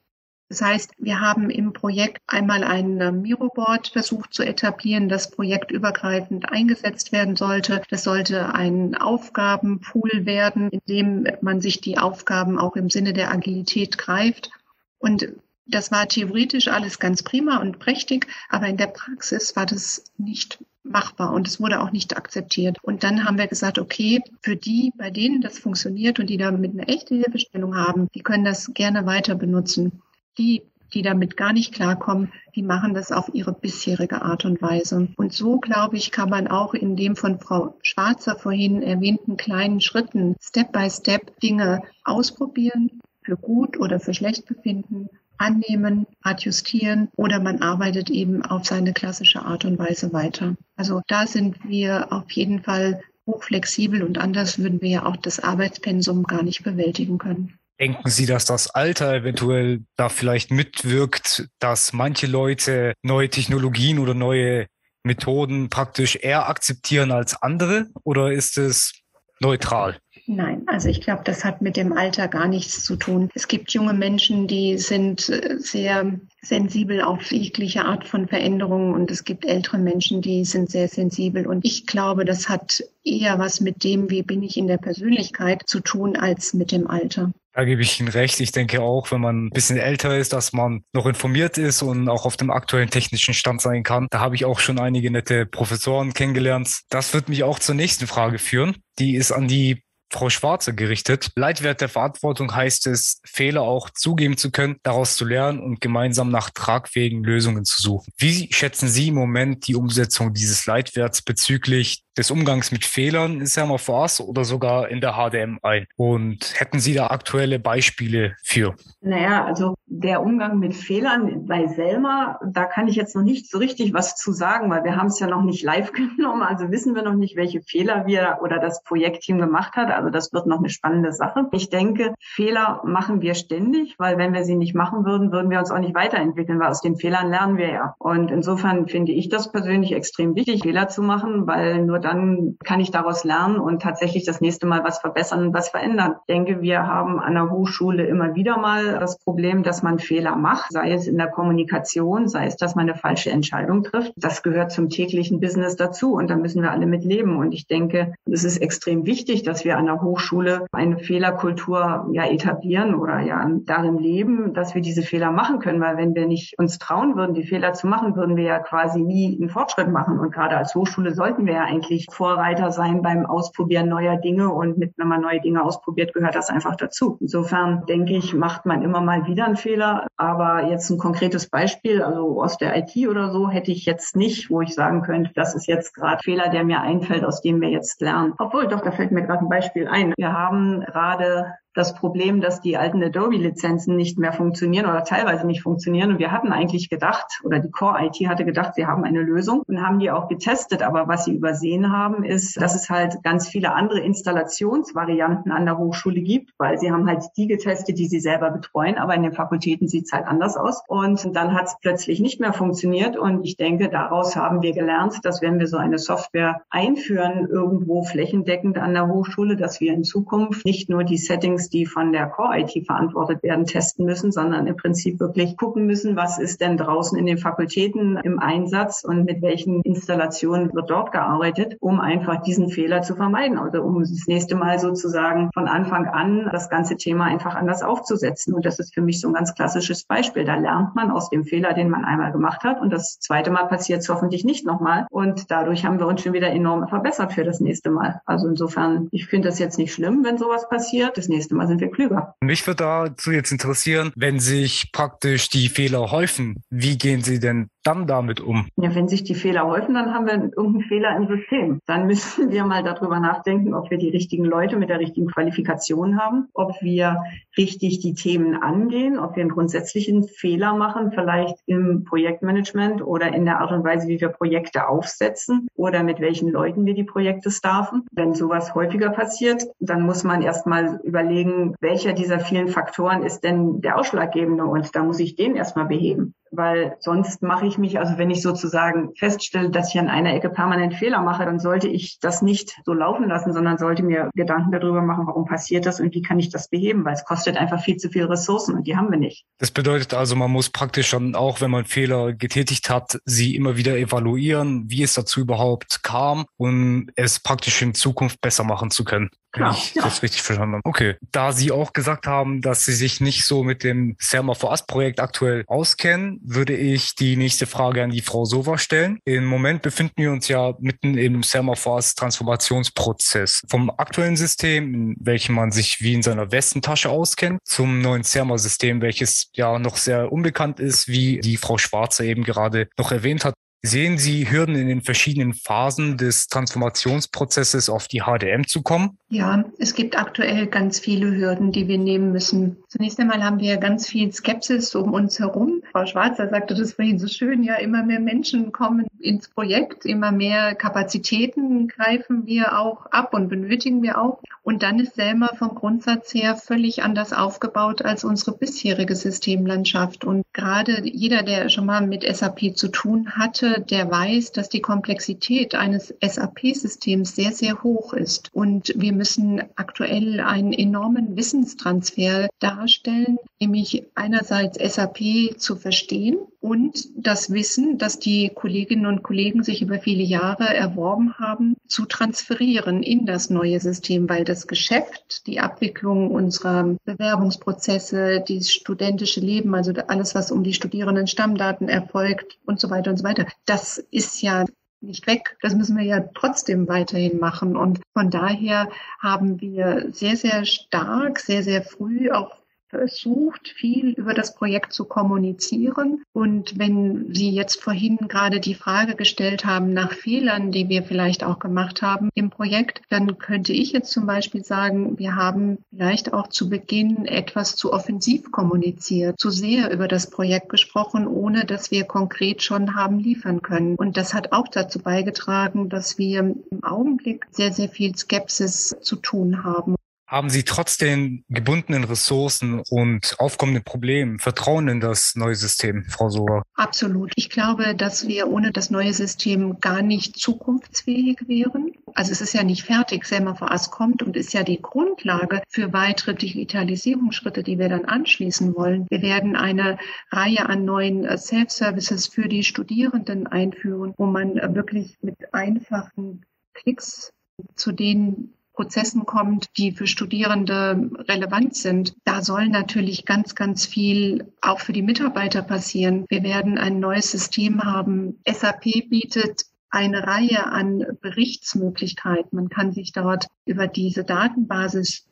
Das 0.48 0.62
heißt, 0.62 0.92
wir 0.98 1.20
haben 1.20 1.50
im 1.50 1.72
Projekt 1.72 2.22
einmal 2.28 2.62
ein 2.62 3.00
äh, 3.00 3.10
Miroboard 3.10 3.88
versucht 3.88 4.32
zu 4.32 4.44
etablieren, 4.44 5.08
das 5.08 5.32
projektübergreifend 5.32 6.52
eingesetzt 6.52 7.10
werden 7.10 7.34
sollte. 7.34 7.82
Das 7.90 8.04
sollte 8.04 8.54
ein 8.54 8.94
Aufgabenpool 8.94 10.24
werden, 10.24 10.70
in 10.70 10.80
dem 10.88 11.26
man 11.40 11.60
sich 11.60 11.80
die 11.80 11.98
Aufgaben 11.98 12.60
auch 12.60 12.76
im 12.76 12.90
Sinne 12.90 13.12
der 13.12 13.32
Agilität 13.32 13.98
greift. 13.98 14.50
Und 14.98 15.32
das 15.66 15.90
war 15.90 16.06
theoretisch 16.06 16.68
alles 16.68 17.00
ganz 17.00 17.24
prima 17.24 17.60
und 17.60 17.80
prächtig, 17.80 18.28
aber 18.48 18.68
in 18.68 18.76
der 18.76 18.86
Praxis 18.86 19.56
war 19.56 19.66
das 19.66 20.04
nicht 20.16 20.64
machbar 20.90 21.32
und 21.32 21.48
es 21.48 21.60
wurde 21.60 21.80
auch 21.80 21.92
nicht 21.92 22.16
akzeptiert. 22.16 22.78
Und 22.82 23.02
dann 23.02 23.24
haben 23.24 23.38
wir 23.38 23.46
gesagt, 23.46 23.78
okay, 23.78 24.22
für 24.42 24.56
die, 24.56 24.92
bei 24.96 25.10
denen 25.10 25.40
das 25.40 25.58
funktioniert 25.58 26.18
und 26.18 26.30
die 26.30 26.36
damit 26.36 26.72
eine 26.72 26.88
echte 26.88 27.14
Hilfestellung 27.14 27.76
haben, 27.76 28.08
die 28.14 28.22
können 28.22 28.44
das 28.44 28.72
gerne 28.74 29.06
weiter 29.06 29.34
benutzen. 29.34 30.02
Die, 30.38 30.62
die 30.94 31.02
damit 31.02 31.36
gar 31.36 31.52
nicht 31.52 31.74
klarkommen, 31.74 32.32
die 32.54 32.62
machen 32.62 32.94
das 32.94 33.10
auf 33.10 33.30
ihre 33.32 33.52
bisherige 33.52 34.22
Art 34.22 34.44
und 34.44 34.62
Weise. 34.62 35.08
Und 35.16 35.32
so, 35.32 35.58
glaube 35.58 35.96
ich, 35.96 36.10
kann 36.10 36.30
man 36.30 36.46
auch 36.46 36.74
in 36.74 36.96
dem 36.96 37.16
von 37.16 37.40
Frau 37.40 37.76
Schwarzer 37.82 38.36
vorhin 38.36 38.82
erwähnten 38.82 39.36
kleinen 39.36 39.80
Schritten 39.80 40.36
Step 40.40 40.72
by 40.72 40.88
Step 40.90 41.38
Dinge 41.40 41.82
ausprobieren, 42.04 43.00
für 43.22 43.36
gut 43.36 43.78
oder 43.78 43.98
für 43.98 44.14
schlecht 44.14 44.46
befinden 44.46 45.08
annehmen, 45.38 46.06
adjustieren 46.22 47.08
oder 47.16 47.40
man 47.40 47.62
arbeitet 47.62 48.10
eben 48.10 48.42
auf 48.42 48.66
seine 48.66 48.92
klassische 48.92 49.42
Art 49.42 49.64
und 49.64 49.78
Weise 49.78 50.12
weiter. 50.12 50.56
Also 50.76 51.02
da 51.06 51.26
sind 51.26 51.56
wir 51.64 52.12
auf 52.12 52.30
jeden 52.30 52.62
Fall 52.62 53.00
hochflexibel 53.26 54.02
und 54.02 54.18
anders 54.18 54.58
würden 54.58 54.80
wir 54.80 54.88
ja 54.88 55.06
auch 55.06 55.16
das 55.16 55.40
Arbeitspensum 55.40 56.24
gar 56.24 56.42
nicht 56.42 56.62
bewältigen 56.62 57.18
können. 57.18 57.58
Denken 57.78 58.08
Sie, 58.08 58.24
dass 58.24 58.46
das 58.46 58.70
Alter 58.70 59.12
eventuell 59.14 59.84
da 59.96 60.08
vielleicht 60.08 60.50
mitwirkt, 60.50 61.48
dass 61.58 61.92
manche 61.92 62.26
Leute 62.26 62.94
neue 63.02 63.28
Technologien 63.28 63.98
oder 63.98 64.14
neue 64.14 64.66
Methoden 65.02 65.68
praktisch 65.70 66.16
eher 66.16 66.48
akzeptieren 66.48 67.12
als 67.12 67.40
andere? 67.40 67.86
Oder 68.02 68.32
ist 68.32 68.56
es 68.56 68.92
neutral? 69.40 69.98
Nein, 70.28 70.62
also 70.66 70.88
ich 70.88 71.00
glaube, 71.00 71.22
das 71.24 71.44
hat 71.44 71.62
mit 71.62 71.76
dem 71.76 71.92
Alter 71.92 72.26
gar 72.26 72.48
nichts 72.48 72.84
zu 72.84 72.96
tun. 72.96 73.30
Es 73.34 73.46
gibt 73.46 73.72
junge 73.72 73.92
Menschen, 73.92 74.48
die 74.48 74.76
sind 74.76 75.28
äh, 75.28 75.56
sehr 75.58 76.18
sensibel 76.42 77.00
auf 77.00 77.30
jegliche 77.30 77.84
Art 77.84 78.04
von 78.04 78.26
Veränderungen 78.26 78.92
und 78.94 79.10
es 79.10 79.22
gibt 79.24 79.44
ältere 79.44 79.78
Menschen, 79.78 80.22
die 80.22 80.44
sind 80.44 80.68
sehr 80.70 80.88
sensibel. 80.88 81.46
Und 81.46 81.64
ich 81.64 81.86
glaube, 81.86 82.24
das 82.24 82.48
hat 82.48 82.82
eher 83.04 83.38
was 83.38 83.60
mit 83.60 83.84
dem, 83.84 84.10
wie 84.10 84.22
bin 84.22 84.42
ich 84.42 84.56
in 84.56 84.66
der 84.66 84.78
Persönlichkeit 84.78 85.62
zu 85.66 85.80
tun, 85.80 86.16
als 86.16 86.54
mit 86.54 86.72
dem 86.72 86.88
Alter. 86.88 87.32
Da 87.52 87.64
gebe 87.64 87.80
ich 87.80 87.98
Ihnen 87.98 88.10
recht. 88.10 88.38
Ich 88.40 88.52
denke 88.52 88.82
auch, 88.82 89.10
wenn 89.10 89.22
man 89.22 89.46
ein 89.46 89.50
bisschen 89.50 89.78
älter 89.78 90.18
ist, 90.18 90.34
dass 90.34 90.52
man 90.52 90.82
noch 90.92 91.06
informiert 91.06 91.56
ist 91.56 91.80
und 91.80 92.08
auch 92.08 92.26
auf 92.26 92.36
dem 92.36 92.50
aktuellen 92.50 92.90
technischen 92.90 93.32
Stand 93.32 93.62
sein 93.62 93.82
kann. 93.82 94.08
Da 94.10 94.20
habe 94.20 94.34
ich 94.34 94.44
auch 94.44 94.58
schon 94.58 94.78
einige 94.78 95.10
nette 95.10 95.46
Professoren 95.46 96.12
kennengelernt. 96.12 96.80
Das 96.90 97.14
wird 97.14 97.30
mich 97.30 97.44
auch 97.44 97.58
zur 97.58 97.74
nächsten 97.74 98.06
Frage 98.06 98.38
führen. 98.38 98.76
Die 98.98 99.14
ist 99.14 99.32
an 99.32 99.48
die 99.48 99.85
Frau 100.10 100.30
Schwarze 100.30 100.74
gerichtet. 100.74 101.30
Leitwert 101.36 101.80
der 101.80 101.88
Verantwortung 101.88 102.54
heißt 102.54 102.86
es, 102.86 103.20
Fehler 103.24 103.62
auch 103.62 103.90
zugeben 103.90 104.36
zu 104.36 104.50
können, 104.50 104.76
daraus 104.82 105.16
zu 105.16 105.24
lernen 105.24 105.60
und 105.60 105.80
gemeinsam 105.80 106.30
nach 106.30 106.50
tragfähigen 106.50 107.24
Lösungen 107.24 107.64
zu 107.64 107.80
suchen. 107.80 108.12
Wie 108.16 108.52
schätzen 108.52 108.88
Sie 108.88 109.08
im 109.08 109.14
Moment 109.14 109.66
die 109.66 109.74
Umsetzung 109.74 110.32
dieses 110.32 110.66
Leitwerts 110.66 111.22
bezüglich 111.22 112.04
des 112.16 112.30
Umgangs 112.30 112.72
mit 112.72 112.84
Fehlern 112.84 113.40
in 113.40 113.46
Semaphores 113.46 114.20
oder 114.20 114.44
sogar 114.44 114.88
in 114.88 115.00
der 115.00 115.14
HDM 115.14 115.58
ein? 115.62 115.86
Und 115.96 116.54
hätten 116.58 116.80
Sie 116.80 116.94
da 116.94 117.08
aktuelle 117.08 117.58
Beispiele 117.58 118.36
für? 118.42 118.74
Naja, 119.00 119.44
also 119.44 119.74
der 120.00 120.22
Umgang 120.22 120.58
mit 120.58 120.74
Fehlern 120.74 121.46
bei 121.46 121.66
Selma, 121.66 122.38
da 122.44 122.64
kann 122.64 122.88
ich 122.88 122.96
jetzt 122.96 123.16
noch 123.16 123.22
nicht 123.22 123.50
so 123.50 123.58
richtig 123.58 123.94
was 123.94 124.16
zu 124.16 124.32
sagen, 124.32 124.70
weil 124.70 124.84
wir 124.84 124.96
haben 124.96 125.06
es 125.06 125.18
ja 125.20 125.26
noch 125.26 125.42
nicht 125.42 125.64
live 125.64 125.92
genommen. 126.16 126.42
Also 126.42 126.70
wissen 126.70 126.94
wir 126.94 127.02
noch 127.02 127.14
nicht, 127.14 127.36
welche 127.36 127.62
Fehler 127.62 128.06
wir 128.06 128.38
oder 128.42 128.58
das 128.58 128.82
Projektteam 128.82 129.38
gemacht 129.38 129.74
hat. 129.76 129.90
Also 129.90 130.10
das 130.10 130.32
wird 130.32 130.46
noch 130.46 130.58
eine 130.58 130.68
spannende 130.68 131.12
Sache. 131.12 131.46
Ich 131.52 131.70
denke, 131.70 132.14
Fehler 132.20 132.82
machen 132.84 133.20
wir 133.22 133.34
ständig, 133.34 133.94
weil 133.98 134.18
wenn 134.18 134.34
wir 134.34 134.44
sie 134.44 134.56
nicht 134.56 134.74
machen 134.74 135.04
würden, 135.04 135.32
würden 135.32 135.50
wir 135.50 135.58
uns 135.58 135.70
auch 135.70 135.78
nicht 135.78 135.94
weiterentwickeln, 135.94 136.60
weil 136.60 136.68
aus 136.68 136.80
den 136.80 136.96
Fehlern 136.96 137.30
lernen 137.30 137.56
wir 137.56 137.70
ja. 137.70 137.94
Und 137.98 138.30
insofern 138.30 138.88
finde 138.88 139.12
ich 139.12 139.28
das 139.28 139.50
persönlich 139.50 139.92
extrem 139.92 140.34
wichtig, 140.34 140.62
Fehler 140.62 140.88
zu 140.88 141.02
machen, 141.02 141.46
weil 141.46 141.84
nur 141.84 141.98
dann 141.98 142.56
kann 142.64 142.80
ich 142.80 142.90
daraus 142.90 143.24
lernen 143.24 143.58
und 143.58 143.82
tatsächlich 143.82 144.24
das 144.24 144.40
nächste 144.40 144.66
Mal 144.66 144.84
was 144.84 144.98
verbessern 144.98 145.46
und 145.46 145.54
was 145.54 145.70
verändern. 145.70 146.16
Ich 146.20 146.34
denke, 146.34 146.60
wir 146.60 146.86
haben 146.86 147.18
an 147.20 147.34
der 147.34 147.50
Hochschule 147.50 148.06
immer 148.06 148.34
wieder 148.34 148.58
mal 148.58 148.98
das 148.98 149.18
Problem, 149.18 149.62
dass 149.62 149.82
man 149.86 150.00
Fehler 150.00 150.34
macht, 150.34 150.72
sei 150.72 150.92
es 150.92 151.06
in 151.06 151.16
der 151.16 151.28
Kommunikation, 151.28 152.26
sei 152.28 152.46
es, 152.46 152.56
dass 152.56 152.74
man 152.74 152.88
eine 152.88 152.98
falsche 152.98 153.30
Entscheidung 153.30 153.84
trifft. 153.84 154.12
Das 154.16 154.42
gehört 154.42 154.72
zum 154.72 154.88
täglichen 154.88 155.38
Business 155.38 155.76
dazu 155.76 156.14
und 156.14 156.28
da 156.28 156.36
müssen 156.36 156.62
wir 156.62 156.72
alle 156.72 156.86
mit 156.86 157.04
leben. 157.04 157.36
Und 157.36 157.52
ich 157.52 157.68
denke, 157.68 158.14
es 158.30 158.42
ist 158.42 158.58
extrem 158.58 159.06
wichtig, 159.06 159.44
dass 159.44 159.64
wir 159.64 159.78
an 159.78 159.86
der 159.86 160.02
Hochschule 160.02 160.66
eine 160.72 160.98
Fehlerkultur 160.98 162.08
ja 162.12 162.24
etablieren 162.26 162.94
oder 162.96 163.20
ja 163.20 163.48
darin 163.64 163.98
leben, 163.98 164.54
dass 164.54 164.74
wir 164.74 164.82
diese 164.82 165.02
Fehler 165.02 165.30
machen 165.30 165.60
können, 165.60 165.80
weil 165.80 165.96
wenn 165.96 166.14
wir 166.14 166.26
nicht 166.26 166.58
uns 166.58 166.78
trauen 166.78 167.16
würden, 167.16 167.34
die 167.34 167.44
Fehler 167.44 167.72
zu 167.72 167.86
machen, 167.86 168.16
würden 168.16 168.36
wir 168.36 168.44
ja 168.44 168.58
quasi 168.58 169.00
nie 169.00 169.38
einen 169.40 169.50
Fortschritt 169.50 169.88
machen. 169.88 170.18
Und 170.18 170.32
gerade 170.32 170.56
als 170.56 170.74
Hochschule 170.74 171.14
sollten 171.14 171.46
wir 171.46 171.54
ja 171.54 171.64
eigentlich 171.64 172.06
Vorreiter 172.10 172.72
sein 172.72 173.02
beim 173.02 173.26
Ausprobieren 173.26 173.88
neuer 173.88 174.16
Dinge 174.16 174.52
und 174.52 174.78
mit, 174.78 174.94
wenn 174.96 175.08
man 175.08 175.20
neue 175.20 175.40
Dinge 175.40 175.62
ausprobiert, 175.62 176.12
gehört 176.12 176.34
das 176.34 176.50
einfach 176.50 176.76
dazu. 176.76 177.18
Insofern 177.20 177.84
denke 177.86 178.14
ich, 178.14 178.34
macht 178.34 178.66
man 178.66 178.82
immer 178.82 179.00
mal 179.00 179.26
wieder 179.26 179.44
einen 179.44 179.56
Fehler, 179.56 179.75
aber 180.16 180.68
jetzt 180.68 180.90
ein 180.90 180.98
konkretes 180.98 181.48
Beispiel, 181.48 182.02
also 182.02 182.42
aus 182.42 182.58
der 182.58 182.76
IT 182.76 183.08
oder 183.08 183.30
so, 183.30 183.48
hätte 183.48 183.72
ich 183.72 183.86
jetzt 183.86 184.16
nicht, 184.16 184.50
wo 184.50 184.60
ich 184.60 184.74
sagen 184.74 185.02
könnte, 185.02 185.30
das 185.34 185.54
ist 185.54 185.66
jetzt 185.66 185.94
gerade 185.94 186.22
Fehler, 186.22 186.48
der 186.48 186.64
mir 186.64 186.80
einfällt, 186.80 187.24
aus 187.24 187.40
dem 187.42 187.60
wir 187.60 187.70
jetzt 187.70 188.00
lernen. 188.00 188.34
Obwohl, 188.38 188.68
doch, 188.68 188.80
da 188.80 188.92
fällt 188.92 189.12
mir 189.12 189.22
gerade 189.22 189.44
ein 189.44 189.48
Beispiel 189.48 189.88
ein. 189.88 190.14
Wir 190.16 190.32
haben 190.32 190.80
gerade 190.80 191.54
das 191.76 191.94
Problem, 191.94 192.40
dass 192.40 192.62
die 192.62 192.78
alten 192.78 193.02
Adobe-Lizenzen 193.02 193.96
nicht 193.96 194.18
mehr 194.18 194.32
funktionieren 194.32 194.86
oder 194.86 195.04
teilweise 195.04 195.46
nicht 195.46 195.62
funktionieren. 195.62 196.12
Und 196.12 196.18
wir 196.18 196.32
hatten 196.32 196.50
eigentlich 196.50 196.88
gedacht, 196.88 197.40
oder 197.44 197.58
die 197.58 197.70
Core-IT 197.70 198.26
hatte 198.28 198.46
gedacht, 198.46 198.74
sie 198.74 198.86
haben 198.86 199.04
eine 199.04 199.20
Lösung 199.20 199.62
und 199.66 199.82
haben 199.86 199.98
die 199.98 200.10
auch 200.10 200.28
getestet. 200.28 200.82
Aber 200.82 201.06
was 201.06 201.26
sie 201.26 201.34
übersehen 201.34 201.92
haben, 201.92 202.24
ist, 202.24 202.60
dass 202.60 202.74
es 202.74 202.88
halt 202.88 203.22
ganz 203.22 203.48
viele 203.48 203.74
andere 203.74 204.00
Installationsvarianten 204.00 205.52
an 205.52 205.66
der 205.66 205.76
Hochschule 205.76 206.22
gibt, 206.22 206.52
weil 206.56 206.78
sie 206.78 206.90
haben 206.90 207.06
halt 207.06 207.24
die 207.36 207.46
getestet, 207.46 207.98
die 207.98 208.06
sie 208.06 208.20
selber 208.20 208.50
betreuen. 208.50 208.96
Aber 208.96 209.14
in 209.14 209.22
den 209.22 209.32
Fakultäten 209.32 209.86
sieht 209.86 210.06
es 210.06 210.12
halt 210.12 210.26
anders 210.26 210.56
aus. 210.56 210.82
Und 210.88 211.36
dann 211.36 211.52
hat 211.52 211.66
es 211.66 211.76
plötzlich 211.80 212.20
nicht 212.20 212.40
mehr 212.40 212.54
funktioniert. 212.54 213.18
Und 213.18 213.44
ich 213.44 213.58
denke, 213.58 213.90
daraus 213.90 214.34
haben 214.34 214.62
wir 214.62 214.72
gelernt, 214.72 215.18
dass 215.24 215.42
wenn 215.42 215.58
wir 215.58 215.66
so 215.66 215.76
eine 215.76 215.98
Software 215.98 216.62
einführen, 216.70 217.48
irgendwo 217.50 218.02
flächendeckend 218.02 218.78
an 218.78 218.94
der 218.94 219.08
Hochschule, 219.08 219.56
dass 219.56 219.80
wir 219.80 219.92
in 219.92 220.04
Zukunft 220.04 220.64
nicht 220.64 220.88
nur 220.88 221.04
die 221.04 221.18
Settings 221.18 221.65
die 221.68 221.86
von 221.86 222.12
der 222.12 222.26
Core-IT 222.26 222.86
verantwortet 222.86 223.42
werden, 223.42 223.66
testen 223.66 224.04
müssen, 224.04 224.32
sondern 224.32 224.66
im 224.66 224.76
Prinzip 224.76 225.20
wirklich 225.20 225.56
gucken 225.56 225.86
müssen, 225.86 226.16
was 226.16 226.38
ist 226.38 226.60
denn 226.60 226.76
draußen 226.76 227.18
in 227.18 227.26
den 227.26 227.38
Fakultäten 227.38 228.16
im 228.18 228.38
Einsatz 228.38 229.04
und 229.04 229.24
mit 229.24 229.42
welchen 229.42 229.82
Installationen 229.82 230.72
wird 230.74 230.90
dort 230.90 231.12
gearbeitet, 231.12 231.76
um 231.80 232.00
einfach 232.00 232.42
diesen 232.42 232.70
Fehler 232.70 233.02
zu 233.02 233.16
vermeiden. 233.16 233.58
Also 233.58 233.82
um 233.82 234.00
das 234.00 234.26
nächste 234.26 234.54
Mal 234.54 234.78
sozusagen 234.78 235.50
von 235.54 235.68
Anfang 235.68 236.06
an 236.06 236.48
das 236.52 236.70
ganze 236.70 236.96
Thema 236.96 237.24
einfach 237.24 237.54
anders 237.54 237.82
aufzusetzen. 237.82 238.54
Und 238.54 238.64
das 238.64 238.78
ist 238.78 238.94
für 238.94 239.02
mich 239.02 239.20
so 239.20 239.28
ein 239.28 239.34
ganz 239.34 239.54
klassisches 239.54 240.04
Beispiel. 240.04 240.44
Da 240.44 240.56
lernt 240.56 240.94
man 240.94 241.10
aus 241.10 241.30
dem 241.30 241.44
Fehler, 241.44 241.74
den 241.74 241.90
man 241.90 242.04
einmal 242.04 242.32
gemacht 242.32 242.62
hat. 242.64 242.80
Und 242.80 242.92
das 242.92 243.18
zweite 243.18 243.50
Mal 243.50 243.64
passiert 243.64 244.00
es 244.00 244.08
hoffentlich 244.08 244.44
nicht 244.44 244.66
nochmal. 244.66 245.06
Und 245.10 245.50
dadurch 245.50 245.84
haben 245.84 245.98
wir 245.98 246.06
uns 246.06 246.22
schon 246.22 246.32
wieder 246.32 246.50
enorm 246.50 246.88
verbessert 246.88 247.32
für 247.32 247.44
das 247.44 247.60
nächste 247.60 247.90
Mal. 247.90 248.20
Also 248.26 248.48
insofern, 248.48 249.08
ich 249.10 249.26
finde 249.26 249.48
das 249.48 249.58
jetzt 249.58 249.78
nicht 249.78 249.92
schlimm, 249.92 250.24
wenn 250.24 250.38
sowas 250.38 250.68
passiert. 250.68 251.16
Das 251.16 251.28
nächste 251.28 251.54
Mal 251.56 251.66
sind 251.66 251.80
wir 251.80 251.90
klüger. 251.90 252.34
Mich 252.40 252.66
würde 252.66 252.84
dazu 252.84 253.32
jetzt 253.32 253.52
interessieren, 253.52 254.12
wenn 254.16 254.38
sich 254.40 254.90
praktisch 254.92 255.48
die 255.48 255.68
Fehler 255.68 256.10
häufen, 256.10 256.62
wie 256.70 256.98
gehen 256.98 257.22
Sie 257.22 257.38
denn 257.38 257.68
dann 257.86 258.06
damit 258.06 258.40
um? 258.40 258.66
Ja, 258.76 258.94
wenn 258.94 259.08
sich 259.08 259.22
die 259.22 259.34
Fehler 259.34 259.66
häufen, 259.66 259.94
dann 259.94 260.12
haben 260.12 260.26
wir 260.26 260.34
irgendeinen 260.34 260.82
Fehler 260.88 261.16
im 261.16 261.28
System. 261.28 261.80
Dann 261.86 262.06
müssen 262.06 262.50
wir 262.50 262.64
mal 262.64 262.82
darüber 262.82 263.20
nachdenken, 263.20 263.74
ob 263.74 263.90
wir 263.90 263.98
die 263.98 264.10
richtigen 264.10 264.44
Leute 264.44 264.76
mit 264.76 264.90
der 264.90 264.98
richtigen 264.98 265.28
Qualifikation 265.28 266.20
haben, 266.20 266.48
ob 266.52 266.82
wir 266.82 267.22
richtig 267.56 268.00
die 268.00 268.14
Themen 268.14 268.60
angehen, 268.60 269.18
ob 269.18 269.36
wir 269.36 269.42
einen 269.42 269.52
grundsätzlichen 269.52 270.24
Fehler 270.24 270.74
machen, 270.74 271.12
vielleicht 271.12 271.56
im 271.66 272.04
Projektmanagement 272.04 273.02
oder 273.02 273.32
in 273.32 273.44
der 273.44 273.60
Art 273.60 273.70
und 273.70 273.84
Weise, 273.84 274.08
wie 274.08 274.20
wir 274.20 274.28
Projekte 274.28 274.88
aufsetzen 274.88 275.68
oder 275.74 276.02
mit 276.02 276.20
welchen 276.20 276.50
Leuten 276.50 276.86
wir 276.86 276.94
die 276.94 277.04
Projekte 277.04 277.50
starten. 277.50 278.02
Wenn 278.10 278.34
sowas 278.34 278.74
häufiger 278.74 279.10
passiert, 279.10 279.64
dann 279.78 280.02
muss 280.02 280.24
man 280.24 280.42
erstmal 280.42 281.00
überlegen, 281.04 281.45
überlegen, 281.46 281.74
welcher 281.80 282.12
dieser 282.12 282.40
vielen 282.40 282.68
Faktoren 282.68 283.22
ist 283.22 283.40
denn 283.40 283.80
der 283.80 283.98
ausschlaggebende 283.98 284.64
und 284.64 284.94
da 284.94 285.02
muss 285.02 285.20
ich 285.20 285.36
den 285.36 285.56
erstmal 285.56 285.86
beheben 285.86 286.34
weil 286.50 286.96
sonst 287.00 287.42
mache 287.42 287.66
ich 287.66 287.78
mich, 287.78 287.98
also 287.98 288.18
wenn 288.18 288.30
ich 288.30 288.42
sozusagen 288.42 289.14
feststelle, 289.16 289.70
dass 289.70 289.94
ich 289.94 290.00
an 290.00 290.08
einer 290.08 290.34
Ecke 290.34 290.50
permanent 290.50 290.94
Fehler 290.94 291.20
mache, 291.20 291.44
dann 291.44 291.58
sollte 291.58 291.88
ich 291.88 292.18
das 292.20 292.42
nicht 292.42 292.78
so 292.84 292.92
laufen 292.92 293.28
lassen, 293.28 293.52
sondern 293.52 293.78
sollte 293.78 294.02
mir 294.02 294.30
Gedanken 294.34 294.72
darüber 294.72 295.02
machen, 295.02 295.26
warum 295.26 295.44
passiert 295.44 295.86
das 295.86 296.00
und 296.00 296.14
wie 296.14 296.22
kann 296.22 296.38
ich 296.38 296.50
das 296.50 296.68
beheben, 296.68 297.04
weil 297.04 297.14
es 297.14 297.24
kostet 297.24 297.56
einfach 297.56 297.82
viel 297.82 297.96
zu 297.96 298.08
viel 298.10 298.24
Ressourcen 298.24 298.74
und 298.74 298.86
die 298.86 298.96
haben 298.96 299.10
wir 299.10 299.18
nicht. 299.18 299.44
Das 299.58 299.70
bedeutet 299.70 300.14
also, 300.14 300.36
man 300.36 300.50
muss 300.50 300.70
praktisch 300.70 301.10
dann 301.10 301.34
auch, 301.34 301.60
wenn 301.60 301.70
man 301.70 301.84
Fehler 301.84 302.32
getätigt 302.32 302.90
hat, 302.90 303.18
sie 303.24 303.56
immer 303.56 303.76
wieder 303.76 303.96
evaluieren, 303.96 304.84
wie 304.88 305.02
es 305.02 305.14
dazu 305.14 305.40
überhaupt 305.40 306.02
kam 306.02 306.46
und 306.56 307.10
es 307.16 307.40
praktisch 307.40 307.82
in 307.82 307.94
Zukunft 307.94 308.40
besser 308.40 308.64
machen 308.64 308.90
zu 308.90 309.04
können. 309.04 309.30
Klar, 309.56 309.72
ich 309.72 309.94
ja. 309.94 310.02
das 310.02 310.22
richtig 310.22 310.42
verstanden 310.42 310.74
habe. 310.74 310.82
Okay. 310.84 311.16
Da 311.32 311.52
Sie 311.52 311.72
auch 311.72 311.94
gesagt 311.94 312.26
haben, 312.26 312.60
dass 312.60 312.84
Sie 312.84 312.92
sich 312.92 313.20
nicht 313.22 313.46
so 313.46 313.64
mit 313.64 313.84
dem 313.84 314.16
Serma 314.18 314.52
for 314.54 314.70
Us 314.70 314.86
Projekt 314.86 315.18
aktuell 315.18 315.64
auskennen, 315.66 316.35
würde 316.42 316.76
ich 316.76 317.14
die 317.14 317.36
nächste 317.36 317.66
Frage 317.66 318.02
an 318.02 318.10
die 318.10 318.22
Frau 318.22 318.44
Sova 318.44 318.78
stellen. 318.78 319.18
Im 319.24 319.44
Moment 319.44 319.82
befinden 319.82 320.14
wir 320.16 320.32
uns 320.32 320.48
ja 320.48 320.74
mitten 320.78 321.16
im 321.16 321.42
Semaphores 321.42 322.14
Transformationsprozess. 322.14 323.62
Vom 323.68 323.90
aktuellen 323.90 324.36
System, 324.36 324.94
in 324.94 325.16
welchem 325.20 325.54
man 325.54 325.72
sich 325.72 326.00
wie 326.00 326.14
in 326.14 326.22
seiner 326.22 326.52
Westentasche 326.52 327.10
auskennt, 327.10 327.60
zum 327.64 328.00
neuen 328.00 328.22
Serma-System, 328.22 329.00
welches 329.00 329.50
ja 329.54 329.78
noch 329.78 329.96
sehr 329.96 330.32
unbekannt 330.32 330.80
ist, 330.80 331.08
wie 331.08 331.40
die 331.40 331.56
Frau 331.56 331.78
Schwarzer 331.78 332.24
eben 332.24 332.44
gerade 332.44 332.88
noch 332.98 333.12
erwähnt 333.12 333.44
hat. 333.44 333.54
Sehen 333.86 334.18
Sie 334.18 334.50
Hürden 334.50 334.74
in 334.74 334.88
den 334.88 335.00
verschiedenen 335.00 335.54
Phasen 335.54 336.16
des 336.16 336.48
Transformationsprozesses 336.48 337.88
auf 337.88 338.08
die 338.08 338.22
HDM 338.22 338.66
zu 338.66 338.82
kommen? 338.82 339.16
Ja, 339.28 339.64
es 339.78 339.94
gibt 339.94 340.18
aktuell 340.18 340.66
ganz 340.66 340.98
viele 340.98 341.36
Hürden, 341.36 341.70
die 341.70 341.86
wir 341.86 341.96
nehmen 341.96 342.32
müssen. 342.32 342.78
Zunächst 342.88 343.20
einmal 343.20 343.44
haben 343.44 343.60
wir 343.60 343.76
ganz 343.76 344.08
viel 344.08 344.32
Skepsis 344.32 344.92
um 344.96 345.12
uns 345.12 345.38
herum. 345.38 345.82
Frau 345.92 346.04
Schwarzer 346.04 346.48
sagte 346.48 346.74
das 346.74 346.94
vorhin 346.94 347.20
so 347.20 347.28
schön, 347.28 347.62
ja, 347.62 347.76
immer 347.76 348.02
mehr 348.02 348.18
Menschen 348.18 348.72
kommen 348.72 349.06
ins 349.20 349.48
Projekt, 349.48 350.04
immer 350.04 350.32
mehr 350.32 350.74
Kapazitäten 350.74 351.88
greifen 351.88 352.46
wir 352.46 352.78
auch 352.78 353.06
ab 353.06 353.34
und 353.34 353.48
benötigen 353.48 354.02
wir 354.02 354.20
auch. 354.20 354.40
Und 354.62 354.82
dann 354.82 354.98
ist 354.98 355.14
Selma 355.14 355.54
vom 355.56 355.74
Grundsatz 355.74 356.34
her 356.34 356.56
völlig 356.56 357.02
anders 357.02 357.32
aufgebaut 357.32 358.02
als 358.02 358.24
unsere 358.24 358.56
bisherige 358.56 359.14
Systemlandschaft. 359.14 360.24
Und 360.24 360.44
gerade 360.52 361.02
jeder, 361.04 361.42
der 361.42 361.68
schon 361.68 361.86
mal 361.86 362.04
mit 362.06 362.24
SAP 362.24 362.76
zu 362.76 362.88
tun 362.88 363.32
hatte, 363.32 363.75
der 363.78 364.10
weiß, 364.10 364.52
dass 364.52 364.68
die 364.68 364.80
Komplexität 364.80 365.74
eines 365.74 366.14
SAP-Systems 366.20 367.34
sehr, 367.34 367.52
sehr 367.52 367.82
hoch 367.82 368.12
ist. 368.12 368.50
Und 368.52 368.92
wir 368.96 369.12
müssen 369.12 369.62
aktuell 369.76 370.40
einen 370.40 370.72
enormen 370.72 371.36
Wissenstransfer 371.36 372.48
darstellen, 372.58 373.38
nämlich 373.60 374.04
einerseits 374.14 374.78
SAP 374.94 375.58
zu 375.58 375.76
verstehen 375.76 376.38
und 376.60 377.08
das 377.16 377.52
Wissen, 377.52 377.98
das 377.98 378.18
die 378.18 378.50
Kolleginnen 378.54 379.06
und 379.06 379.22
Kollegen 379.22 379.62
sich 379.62 379.82
über 379.82 379.98
viele 379.98 380.22
Jahre 380.22 380.74
erworben 380.74 381.34
haben, 381.38 381.76
zu 381.86 382.06
transferieren 382.06 383.02
in 383.02 383.26
das 383.26 383.50
neue 383.50 383.80
System, 383.80 384.28
weil 384.28 384.44
das 384.44 384.66
Geschäft, 384.66 385.46
die 385.46 385.60
Abwicklung 385.60 386.30
unserer 386.30 386.96
Bewerbungsprozesse, 387.04 388.44
das 388.46 388.70
studentische 388.70 389.40
Leben, 389.40 389.74
also 389.74 389.92
alles, 390.08 390.34
was 390.34 390.50
um 390.50 390.62
die 390.62 390.74
Studierenden 390.74 391.26
Stammdaten 391.26 391.88
erfolgt 391.88 392.58
und 392.66 392.80
so 392.80 392.90
weiter 392.90 393.10
und 393.10 393.16
so 393.18 393.24
weiter, 393.24 393.46
das 393.64 393.98
ist 394.10 394.42
ja 394.42 394.64
nicht 395.00 395.26
weg. 395.26 395.56
Das 395.62 395.74
müssen 395.74 395.96
wir 395.96 396.04
ja 396.04 396.20
trotzdem 396.34 396.88
weiterhin 396.88 397.38
machen. 397.38 397.76
Und 397.76 398.00
von 398.12 398.30
daher 398.30 398.88
haben 399.20 399.60
wir 399.60 400.08
sehr, 400.12 400.36
sehr 400.36 400.64
stark, 400.64 401.38
sehr, 401.38 401.62
sehr 401.62 401.82
früh 401.82 402.30
auch 402.30 402.56
versucht, 402.88 403.68
viel 403.68 404.10
über 404.10 404.34
das 404.34 404.54
Projekt 404.54 404.92
zu 404.92 405.04
kommunizieren. 405.04 406.22
Und 406.32 406.78
wenn 406.78 407.34
Sie 407.34 407.50
jetzt 407.50 407.82
vorhin 407.82 408.16
gerade 408.28 408.60
die 408.60 408.74
Frage 408.74 409.14
gestellt 409.14 409.64
haben 409.64 409.92
nach 409.92 410.12
Fehlern, 410.12 410.72
die 410.72 410.88
wir 410.88 411.02
vielleicht 411.02 411.44
auch 411.44 411.58
gemacht 411.58 412.02
haben 412.02 412.30
im 412.34 412.50
Projekt, 412.50 413.02
dann 413.08 413.38
könnte 413.38 413.72
ich 413.72 413.92
jetzt 413.92 414.12
zum 414.12 414.26
Beispiel 414.26 414.64
sagen, 414.64 415.18
wir 415.18 415.34
haben 415.34 415.78
vielleicht 415.90 416.32
auch 416.32 416.48
zu 416.48 416.68
Beginn 416.68 417.26
etwas 417.26 417.76
zu 417.76 417.92
offensiv 417.92 418.52
kommuniziert, 418.52 419.38
zu 419.40 419.50
sehr 419.50 419.90
über 419.92 420.08
das 420.08 420.30
Projekt 420.30 420.68
gesprochen, 420.68 421.26
ohne 421.26 421.64
dass 421.64 421.90
wir 421.90 422.04
konkret 422.04 422.62
schon 422.62 422.94
haben 422.94 423.18
liefern 423.18 423.62
können. 423.62 423.96
Und 423.96 424.16
das 424.16 424.34
hat 424.34 424.52
auch 424.52 424.68
dazu 424.68 425.00
beigetragen, 425.00 425.88
dass 425.88 426.18
wir 426.18 426.40
im 426.40 426.84
Augenblick 426.84 427.46
sehr, 427.50 427.72
sehr 427.72 427.88
viel 427.88 428.14
Skepsis 428.16 428.96
zu 429.00 429.16
tun 429.16 429.64
haben. 429.64 429.96
Haben 430.26 430.50
Sie 430.50 430.64
trotz 430.64 430.98
den 430.98 431.44
gebundenen 431.48 432.02
Ressourcen 432.02 432.82
und 432.90 433.36
aufkommenden 433.38 433.84
Problemen 433.84 434.40
Vertrauen 434.40 434.88
in 434.88 434.98
das 434.98 435.36
neue 435.36 435.54
System, 435.54 436.04
Frau 436.04 436.30
Sohr? 436.30 436.64
Absolut. 436.74 437.32
Ich 437.36 437.48
glaube, 437.48 437.94
dass 437.94 438.26
wir 438.26 438.48
ohne 438.48 438.72
das 438.72 438.90
neue 438.90 439.12
System 439.12 439.78
gar 439.78 440.02
nicht 440.02 440.36
zukunftsfähig 440.36 441.46
wären. 441.46 441.92
Also 442.14 442.32
es 442.32 442.40
ist 442.40 442.54
ja 442.54 442.64
nicht 442.64 442.82
fertig. 442.82 443.24
Semaphore 443.24 443.76
kommt 443.90 444.22
und 444.22 444.36
ist 444.36 444.52
ja 444.52 444.64
die 444.64 444.82
Grundlage 444.82 445.62
für 445.68 445.92
weitere 445.92 446.34
Digitalisierungsschritte, 446.34 447.62
die 447.62 447.78
wir 447.78 447.88
dann 447.88 448.04
anschließen 448.04 448.74
wollen. 448.74 449.06
Wir 449.10 449.22
werden 449.22 449.54
eine 449.54 449.96
Reihe 450.32 450.68
an 450.68 450.84
neuen 450.84 451.24
äh, 451.24 451.38
Self-Services 451.38 452.26
für 452.26 452.48
die 452.48 452.64
Studierenden 452.64 453.46
einführen, 453.46 454.12
wo 454.16 454.26
man 454.26 454.58
äh, 454.58 454.74
wirklich 454.74 455.18
mit 455.22 455.36
einfachen 455.54 456.44
Klicks 456.74 457.30
zu 457.74 457.92
den 457.92 458.55
Prozessen 458.76 459.26
kommt, 459.26 459.76
die 459.78 459.90
für 459.90 460.06
Studierende 460.06 461.10
relevant 461.28 461.74
sind. 461.74 462.14
Da 462.24 462.42
soll 462.42 462.68
natürlich 462.68 463.24
ganz, 463.24 463.54
ganz 463.54 463.86
viel 463.86 464.52
auch 464.60 464.80
für 464.80 464.92
die 464.92 465.02
Mitarbeiter 465.02 465.62
passieren. 465.62 466.26
Wir 466.28 466.42
werden 466.42 466.78
ein 466.78 467.00
neues 467.00 467.30
System 467.30 467.82
haben. 467.82 468.38
SAP 468.46 469.08
bietet 469.08 469.64
eine 469.88 470.26
Reihe 470.26 470.66
an 470.66 471.04
Berichtsmöglichkeiten. 471.22 472.50
Man 472.52 472.68
kann 472.68 472.92
sich 472.92 473.12
dort 473.12 473.46
über 473.64 473.88
diese 473.88 474.24
Datenbasis 474.24 475.26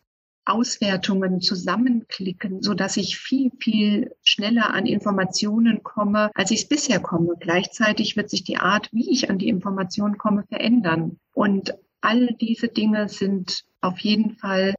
Auswertungen 0.47 1.41
zusammenklicken, 1.41 2.63
so 2.63 2.75
dass 2.75 2.97
ich 2.97 3.19
viel, 3.19 3.51
viel 3.59 4.15
schneller 4.23 4.75
an 4.75 4.87
Informationen 4.87 5.83
komme, 5.83 6.31
als 6.35 6.51
ich 6.51 6.63
es 6.63 6.69
bisher 6.69 7.01
komme. 7.01 7.35
Gleichzeitig 7.41 8.17
wird 8.17 8.31
sich 8.31 8.45
die 8.45 8.59
Art, 8.59 8.91
wie 8.93 9.11
ich 9.11 9.31
an 9.31 9.39
die 9.39 9.49
Informationen 9.49 10.19
komme, 10.19 10.45
verändern. 10.49 11.19
Und 11.33 11.75
all 12.05 12.29
diese 12.41 12.69
Dinge 12.69 13.09
sind 13.09 13.65
auf 13.81 13.99
jeden 14.01 14.37
Fall 14.37 14.75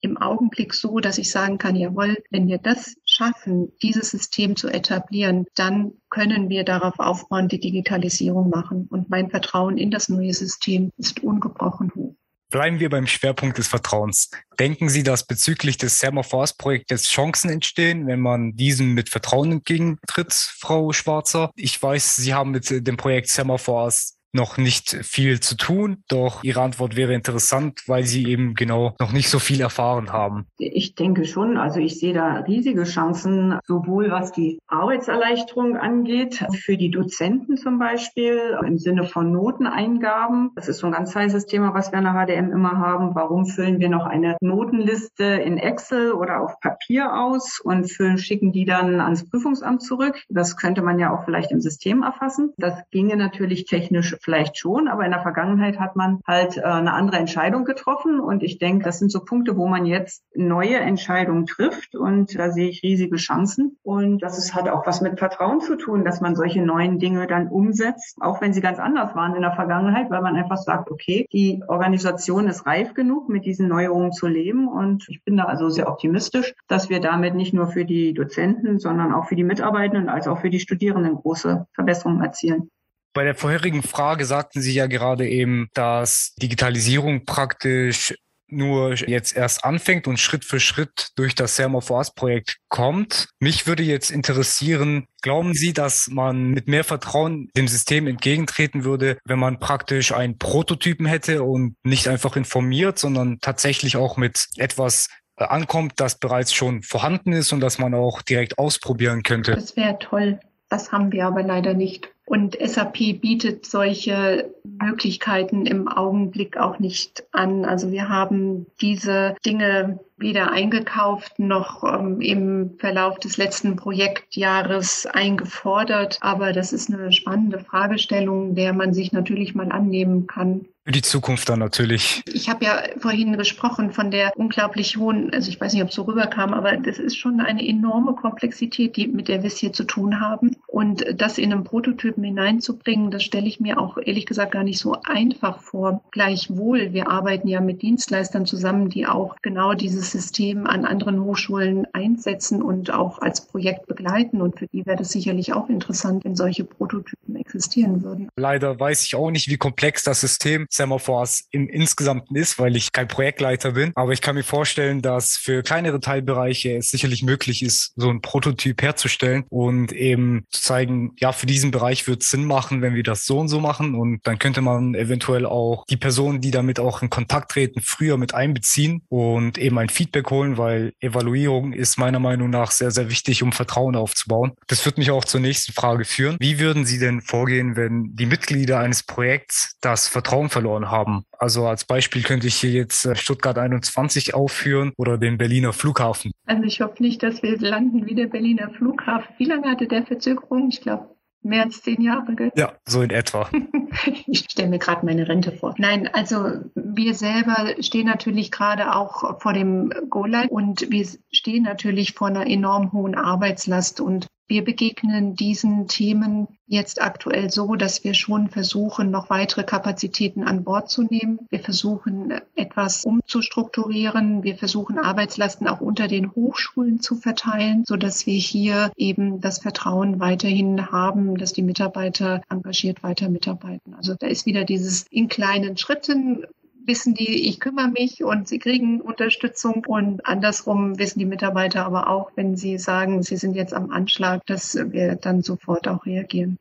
im 0.00 0.16
Augenblick 0.18 0.74
so, 0.74 1.00
dass 1.00 1.18
ich 1.18 1.30
sagen 1.30 1.58
kann, 1.58 1.74
jawohl, 1.74 2.22
wenn 2.30 2.46
wir 2.46 2.58
das 2.58 2.96
schaffen, 3.04 3.72
dieses 3.82 4.10
System 4.10 4.54
zu 4.54 4.68
etablieren, 4.68 5.46
dann 5.54 5.92
können 6.10 6.48
wir 6.48 6.64
darauf 6.64 6.98
aufbauen, 6.98 7.48
die 7.48 7.60
Digitalisierung 7.60 8.50
machen. 8.50 8.86
Und 8.90 9.08
mein 9.08 9.30
Vertrauen 9.30 9.78
in 9.78 9.90
das 9.90 10.08
neue 10.08 10.34
System 10.34 10.90
ist 10.96 11.22
ungebrochen 11.22 11.92
hoch. 11.94 12.14
Bleiben 12.50 12.78
wir 12.78 12.90
beim 12.90 13.08
Schwerpunkt 13.08 13.58
des 13.58 13.66
Vertrauens. 13.66 14.30
Denken 14.60 14.88
Sie, 14.88 15.02
dass 15.02 15.26
bezüglich 15.26 15.78
des 15.78 15.98
Semaphores-Projektes 15.98 17.08
Chancen 17.08 17.50
entstehen, 17.50 18.06
wenn 18.06 18.20
man 18.20 18.54
diesem 18.54 18.94
mit 18.94 19.08
Vertrauen 19.08 19.50
entgegentritt, 19.50 20.32
Frau 20.32 20.92
Schwarzer? 20.92 21.50
Ich 21.56 21.82
weiß, 21.82 22.16
Sie 22.16 22.34
haben 22.34 22.52
mit 22.52 22.86
dem 22.86 22.96
Projekt 22.96 23.28
Semaphores 23.28 24.15
noch 24.32 24.58
nicht 24.58 24.90
viel 25.02 25.40
zu 25.40 25.56
tun. 25.56 26.04
Doch 26.08 26.44
Ihre 26.44 26.62
Antwort 26.62 26.96
wäre 26.96 27.14
interessant, 27.14 27.82
weil 27.86 28.04
Sie 28.04 28.26
eben 28.26 28.54
genau 28.54 28.94
noch 29.00 29.12
nicht 29.12 29.28
so 29.28 29.38
viel 29.38 29.60
erfahren 29.60 30.12
haben. 30.12 30.46
Ich 30.58 30.94
denke 30.94 31.24
schon. 31.24 31.56
Also 31.56 31.80
ich 31.80 31.98
sehe 31.98 32.14
da 32.14 32.40
riesige 32.40 32.84
Chancen, 32.84 33.58
sowohl 33.66 34.10
was 34.10 34.32
die 34.32 34.58
Arbeitserleichterung 34.68 35.76
angeht, 35.76 36.44
für 36.52 36.76
die 36.76 36.90
Dozenten 36.90 37.56
zum 37.56 37.78
Beispiel, 37.78 38.58
im 38.66 38.78
Sinne 38.78 39.04
von 39.04 39.32
Noteneingaben. 39.32 40.50
Das 40.54 40.68
ist 40.68 40.78
so 40.78 40.86
ein 40.86 40.92
ganz 40.92 41.14
heißes 41.14 41.46
Thema, 41.46 41.74
was 41.74 41.92
wir 41.92 41.98
in 41.98 42.04
der 42.04 42.14
HDM 42.14 42.52
immer 42.52 42.78
haben. 42.78 43.14
Warum 43.14 43.46
füllen 43.46 43.80
wir 43.80 43.88
noch 43.88 44.06
eine 44.06 44.36
Notenliste 44.40 45.24
in 45.24 45.58
Excel 45.58 46.12
oder 46.12 46.40
auf 46.40 46.60
Papier 46.60 47.14
aus 47.14 47.60
und 47.62 47.90
füllen, 47.90 48.18
schicken 48.18 48.52
die 48.52 48.64
dann 48.64 49.00
ans 49.00 49.28
Prüfungsamt 49.28 49.82
zurück? 49.82 50.22
Das 50.28 50.56
könnte 50.56 50.82
man 50.82 50.98
ja 50.98 51.14
auch 51.14 51.24
vielleicht 51.24 51.52
im 51.52 51.60
System 51.60 52.02
erfassen. 52.02 52.52
Das 52.58 52.78
ginge 52.90 53.16
natürlich 53.16 53.64
technisch 53.64 54.15
vielleicht 54.22 54.58
schon, 54.58 54.88
aber 54.88 55.04
in 55.04 55.10
der 55.10 55.22
Vergangenheit 55.22 55.78
hat 55.78 55.96
man 55.96 56.20
halt 56.26 56.56
äh, 56.56 56.62
eine 56.62 56.92
andere 56.92 57.16
Entscheidung 57.16 57.64
getroffen. 57.64 58.20
Und 58.20 58.42
ich 58.42 58.58
denke, 58.58 58.84
das 58.84 58.98
sind 58.98 59.10
so 59.10 59.24
Punkte, 59.24 59.56
wo 59.56 59.66
man 59.66 59.86
jetzt 59.86 60.24
neue 60.34 60.76
Entscheidungen 60.76 61.46
trifft. 61.46 61.94
Und 61.94 62.38
da 62.38 62.50
sehe 62.50 62.68
ich 62.68 62.82
riesige 62.82 63.16
Chancen. 63.16 63.78
Und 63.82 64.22
das 64.22 64.38
ist, 64.38 64.54
hat 64.54 64.68
auch 64.68 64.86
was 64.86 65.00
mit 65.00 65.18
Vertrauen 65.18 65.60
zu 65.60 65.76
tun, 65.76 66.04
dass 66.04 66.20
man 66.20 66.36
solche 66.36 66.62
neuen 66.62 66.98
Dinge 66.98 67.26
dann 67.26 67.48
umsetzt, 67.48 68.18
auch 68.20 68.40
wenn 68.40 68.52
sie 68.52 68.60
ganz 68.60 68.78
anders 68.78 69.14
waren 69.14 69.34
in 69.34 69.42
der 69.42 69.52
Vergangenheit, 69.52 70.10
weil 70.10 70.22
man 70.22 70.36
einfach 70.36 70.58
sagt, 70.58 70.90
okay, 70.90 71.26
die 71.32 71.62
Organisation 71.66 72.48
ist 72.48 72.66
reif 72.66 72.94
genug, 72.94 73.28
mit 73.28 73.44
diesen 73.44 73.68
Neuerungen 73.68 74.12
zu 74.12 74.26
leben. 74.26 74.68
Und 74.68 75.08
ich 75.08 75.24
bin 75.24 75.36
da 75.36 75.44
also 75.44 75.68
sehr 75.68 75.88
optimistisch, 75.88 76.54
dass 76.68 76.88
wir 76.88 77.00
damit 77.00 77.34
nicht 77.34 77.54
nur 77.54 77.68
für 77.68 77.84
die 77.84 78.14
Dozenten, 78.14 78.78
sondern 78.78 79.12
auch 79.12 79.26
für 79.26 79.36
die 79.36 79.44
Mitarbeitenden 79.44 80.08
als 80.08 80.28
auch 80.28 80.40
für 80.40 80.50
die 80.50 80.60
Studierenden 80.60 81.14
große 81.14 81.66
Verbesserungen 81.72 82.22
erzielen. 82.22 82.70
Bei 83.16 83.24
der 83.24 83.34
vorherigen 83.34 83.82
Frage 83.82 84.26
sagten 84.26 84.60
Sie 84.60 84.74
ja 84.74 84.86
gerade 84.88 85.26
eben, 85.26 85.70
dass 85.72 86.34
Digitalisierung 86.34 87.24
praktisch 87.24 88.14
nur 88.46 88.92
jetzt 88.92 89.34
erst 89.34 89.64
anfängt 89.64 90.06
und 90.06 90.20
Schritt 90.20 90.44
für 90.44 90.60
Schritt 90.60 91.12
durch 91.16 91.34
das 91.34 91.56
Sermo 91.56 91.80
for 91.80 91.96
Us 91.96 92.12
Projekt 92.12 92.58
kommt. 92.68 93.30
Mich 93.40 93.66
würde 93.66 93.82
jetzt 93.82 94.10
interessieren, 94.10 95.06
glauben 95.22 95.54
Sie, 95.54 95.72
dass 95.72 96.08
man 96.08 96.50
mit 96.50 96.68
mehr 96.68 96.84
Vertrauen 96.84 97.48
dem 97.56 97.68
System 97.68 98.06
entgegentreten 98.06 98.84
würde, 98.84 99.16
wenn 99.24 99.38
man 99.38 99.60
praktisch 99.60 100.12
einen 100.12 100.36
Prototypen 100.36 101.06
hätte 101.06 101.42
und 101.42 101.74
nicht 101.84 102.08
einfach 102.08 102.36
informiert, 102.36 102.98
sondern 102.98 103.38
tatsächlich 103.40 103.96
auch 103.96 104.18
mit 104.18 104.44
etwas 104.58 105.08
äh, 105.38 105.44
ankommt, 105.44 105.94
das 105.96 106.18
bereits 106.18 106.52
schon 106.52 106.82
vorhanden 106.82 107.32
ist 107.32 107.50
und 107.54 107.60
das 107.60 107.78
man 107.78 107.94
auch 107.94 108.20
direkt 108.20 108.58
ausprobieren 108.58 109.22
könnte? 109.22 109.52
Das 109.54 109.74
wäre 109.74 109.98
toll. 109.98 110.38
Das 110.68 110.92
haben 110.92 111.12
wir 111.12 111.26
aber 111.26 111.42
leider 111.42 111.72
nicht. 111.72 112.10
Und 112.26 112.58
SAP 112.60 113.20
bietet 113.20 113.66
solche 113.66 114.52
Möglichkeiten 114.64 115.64
im 115.64 115.86
Augenblick 115.86 116.56
auch 116.56 116.80
nicht 116.80 117.24
an. 117.30 117.64
Also 117.64 117.92
wir 117.92 118.08
haben 118.08 118.66
diese 118.80 119.36
Dinge 119.46 120.00
weder 120.18 120.50
eingekauft 120.50 121.38
noch 121.38 121.84
ähm, 121.84 122.20
im 122.20 122.76
Verlauf 122.78 123.18
des 123.18 123.36
letzten 123.36 123.76
Projektjahres 123.76 125.06
eingefordert. 125.06 126.18
Aber 126.20 126.52
das 126.52 126.72
ist 126.72 126.92
eine 126.92 127.12
spannende 127.12 127.58
Fragestellung, 127.58 128.54
der 128.54 128.72
man 128.72 128.94
sich 128.94 129.12
natürlich 129.12 129.54
mal 129.54 129.70
annehmen 129.70 130.26
kann. 130.26 130.66
Für 130.86 130.92
die 130.92 131.02
Zukunft 131.02 131.48
dann 131.48 131.58
natürlich. 131.58 132.22
Ich 132.32 132.48
habe 132.48 132.64
ja 132.64 132.80
vorhin 132.98 133.36
gesprochen 133.36 133.90
von 133.90 134.12
der 134.12 134.30
unglaublich 134.36 134.96
hohen, 134.96 135.32
also 135.34 135.48
ich 135.48 135.60
weiß 135.60 135.72
nicht, 135.72 135.82
ob 135.82 135.88
es 135.88 135.96
so 135.96 136.02
rüberkam, 136.02 136.54
aber 136.54 136.76
das 136.76 137.00
ist 137.00 137.16
schon 137.16 137.40
eine 137.40 137.66
enorme 137.66 138.14
Komplexität, 138.14 138.96
die, 138.96 139.08
mit 139.08 139.26
der 139.26 139.42
wir 139.42 139.48
es 139.48 139.56
hier 139.56 139.72
zu 139.72 139.82
tun 139.82 140.20
haben. 140.20 140.54
Und 140.68 141.04
das 141.20 141.38
in 141.38 141.52
einem 141.52 141.64
Prototypen 141.64 142.22
hineinzubringen, 142.22 143.10
das 143.10 143.24
stelle 143.24 143.48
ich 143.48 143.58
mir 143.58 143.80
auch 143.80 143.98
ehrlich 143.98 144.26
gesagt 144.26 144.52
gar 144.52 144.62
nicht 144.62 144.78
so 144.78 144.96
einfach 145.04 145.58
vor. 145.58 146.04
Gleichwohl, 146.12 146.92
wir 146.92 147.10
arbeiten 147.10 147.48
ja 147.48 147.60
mit 147.60 147.82
Dienstleistern 147.82 148.46
zusammen, 148.46 148.88
die 148.88 149.06
auch 149.08 149.34
genau 149.42 149.74
dieses 149.74 150.05
System 150.12 150.66
an 150.66 150.84
anderen 150.84 151.22
Hochschulen 151.22 151.86
einsetzen 151.92 152.62
und 152.62 152.92
auch 152.92 153.20
als 153.20 153.46
Projekt 153.46 153.86
begleiten. 153.86 154.40
Und 154.40 154.58
für 154.58 154.66
die 154.66 154.84
wäre 154.86 154.96
das 154.96 155.10
sicherlich 155.10 155.52
auch 155.52 155.68
interessant, 155.68 156.24
wenn 156.24 156.36
solche 156.36 156.64
Prototypen 156.64 157.36
existieren 157.36 158.02
würden. 158.02 158.28
Leider 158.36 158.78
weiß 158.78 159.04
ich 159.04 159.14
auch 159.14 159.30
nicht, 159.30 159.48
wie 159.48 159.56
komplex 159.56 160.02
das 160.04 160.20
System 160.20 160.66
Semaphores 160.70 161.46
im 161.50 161.68
Insgesamten 161.68 162.36
ist, 162.36 162.58
weil 162.58 162.76
ich 162.76 162.92
kein 162.92 163.08
Projektleiter 163.08 163.72
bin. 163.72 163.92
Aber 163.94 164.12
ich 164.12 164.20
kann 164.20 164.34
mir 164.34 164.44
vorstellen, 164.44 165.02
dass 165.02 165.36
für 165.36 165.62
kleinere 165.62 166.00
Teilbereiche 166.00 166.76
es 166.76 166.90
sicherlich 166.90 167.22
möglich 167.22 167.62
ist, 167.62 167.92
so 167.96 168.10
ein 168.10 168.20
Prototyp 168.20 168.82
herzustellen 168.82 169.44
und 169.48 169.92
eben 169.92 170.44
zu 170.50 170.62
zeigen, 170.62 171.12
ja, 171.18 171.32
für 171.32 171.46
diesen 171.46 171.70
Bereich 171.70 172.06
wird 172.06 172.22
es 172.22 172.30
Sinn 172.30 172.44
machen, 172.44 172.82
wenn 172.82 172.94
wir 172.94 173.02
das 173.02 173.26
so 173.26 173.38
und 173.38 173.48
so 173.48 173.60
machen. 173.60 173.94
Und 173.94 174.20
dann 174.26 174.38
könnte 174.38 174.60
man 174.60 174.94
eventuell 174.94 175.46
auch 175.46 175.84
die 175.88 175.96
Personen, 175.96 176.40
die 176.40 176.50
damit 176.50 176.80
auch 176.80 177.02
in 177.02 177.10
Kontakt 177.10 177.52
treten, 177.52 177.80
früher 177.80 178.16
mit 178.16 178.34
einbeziehen 178.34 179.02
und 179.08 179.58
eben 179.58 179.78
ein 179.78 179.88
Feedback 179.96 180.30
holen, 180.30 180.58
weil 180.58 180.92
Evaluierung 181.00 181.72
ist 181.72 181.98
meiner 181.98 182.18
Meinung 182.18 182.50
nach 182.50 182.70
sehr, 182.70 182.90
sehr 182.90 183.08
wichtig, 183.08 183.42
um 183.42 183.52
Vertrauen 183.52 183.96
aufzubauen. 183.96 184.52
Das 184.66 184.84
wird 184.84 184.98
mich 184.98 185.10
auch 185.10 185.24
zur 185.24 185.40
nächsten 185.40 185.72
Frage 185.72 186.04
führen. 186.04 186.36
Wie 186.38 186.58
würden 186.58 186.84
Sie 186.84 186.98
denn 186.98 187.22
vorgehen, 187.22 187.76
wenn 187.76 188.14
die 188.14 188.26
Mitglieder 188.26 188.78
eines 188.78 189.02
Projekts 189.02 189.76
das 189.80 190.08
Vertrauen 190.08 190.48
verloren 190.48 190.90
haben. 190.90 191.24
Also 191.38 191.66
als 191.66 191.84
Beispiel 191.84 192.22
könnte 192.22 192.46
ich 192.46 192.56
hier 192.56 192.70
jetzt 192.70 193.06
äh, 193.06 193.16
Stuttgart 193.16 193.58
21 193.58 194.34
aufführen 194.34 194.92
oder 194.96 195.18
den 195.18 195.38
Berliner 195.38 195.72
Flughafen. 195.72 196.32
Also 196.46 196.62
ich 196.64 196.80
hoffe 196.80 197.02
nicht, 197.02 197.22
dass 197.22 197.42
wir 197.42 197.58
landen 197.58 198.06
wie 198.06 198.14
der 198.14 198.26
Berliner 198.26 198.70
Flughafen. 198.70 199.34
Wie 199.38 199.44
lange 199.44 199.70
hatte 199.70 199.86
der 199.86 200.04
Verzögerung? 200.04 200.68
Ich 200.70 200.80
glaube 200.80 201.15
mehr 201.46 201.64
als 201.64 201.82
zehn 201.82 202.00
Jahre, 202.02 202.34
gell? 202.34 202.52
Ja, 202.56 202.74
so 202.86 203.02
in 203.02 203.10
etwa. 203.10 203.48
ich 204.26 204.46
stelle 204.50 204.68
mir 204.68 204.78
gerade 204.78 205.06
meine 205.06 205.28
Rente 205.28 205.52
vor. 205.52 205.74
Nein, 205.78 206.08
also 206.12 206.60
wir 206.74 207.14
selber 207.14 207.74
stehen 207.80 208.06
natürlich 208.06 208.50
gerade 208.50 208.94
auch 208.94 209.40
vor 209.40 209.52
dem 209.52 209.92
Go-Live 210.10 210.48
und 210.50 210.90
wir 210.90 211.06
stehen 211.32 211.62
natürlich 211.62 212.12
vor 212.12 212.28
einer 212.28 212.46
enorm 212.46 212.92
hohen 212.92 213.14
Arbeitslast 213.14 214.00
und 214.00 214.26
wir 214.48 214.64
begegnen 214.64 215.34
diesen 215.34 215.88
Themen 215.88 216.46
jetzt 216.68 217.00
aktuell 217.00 217.50
so, 217.50 217.74
dass 217.74 218.04
wir 218.04 218.14
schon 218.14 218.48
versuchen, 218.48 219.10
noch 219.10 219.30
weitere 219.30 219.64
Kapazitäten 219.64 220.44
an 220.44 220.64
Bord 220.64 220.90
zu 220.90 221.02
nehmen. 221.02 221.40
Wir 221.50 221.60
versuchen, 221.60 222.32
etwas 222.54 223.04
umzustrukturieren. 223.04 224.42
Wir 224.42 224.56
versuchen, 224.56 224.98
Arbeitslasten 224.98 225.68
auch 225.68 225.80
unter 225.80 226.08
den 226.08 226.32
Hochschulen 226.32 227.00
zu 227.00 227.16
verteilen, 227.16 227.84
so 227.86 227.96
dass 227.96 228.26
wir 228.26 228.38
hier 228.38 228.90
eben 228.96 229.40
das 229.40 229.58
Vertrauen 229.58 230.20
weiterhin 230.20 230.90
haben, 230.90 231.36
dass 231.38 231.52
die 231.52 231.62
Mitarbeiter 231.62 232.42
engagiert 232.48 233.02
weiter 233.02 233.28
mitarbeiten. 233.28 233.94
Also 233.94 234.14
da 234.14 234.26
ist 234.26 234.46
wieder 234.46 234.64
dieses 234.64 235.06
in 235.10 235.28
kleinen 235.28 235.76
Schritten 235.76 236.44
wissen 236.86 237.14
die, 237.14 237.48
ich 237.48 237.60
kümmere 237.60 237.88
mich 237.88 238.22
und 238.24 238.48
sie 238.48 238.58
kriegen 238.58 239.00
Unterstützung. 239.00 239.84
Und 239.86 240.24
andersrum 240.26 240.98
wissen 240.98 241.18
die 241.18 241.24
Mitarbeiter 241.24 241.84
aber 241.84 242.08
auch, 242.08 242.30
wenn 242.36 242.56
sie 242.56 242.78
sagen, 242.78 243.22
sie 243.22 243.36
sind 243.36 243.54
jetzt 243.54 243.74
am 243.74 243.90
Anschlag, 243.90 244.44
dass 244.46 244.74
wir 244.74 245.16
dann 245.16 245.42
sofort 245.42 245.88
auch 245.88 246.06
reagieren. 246.06 246.58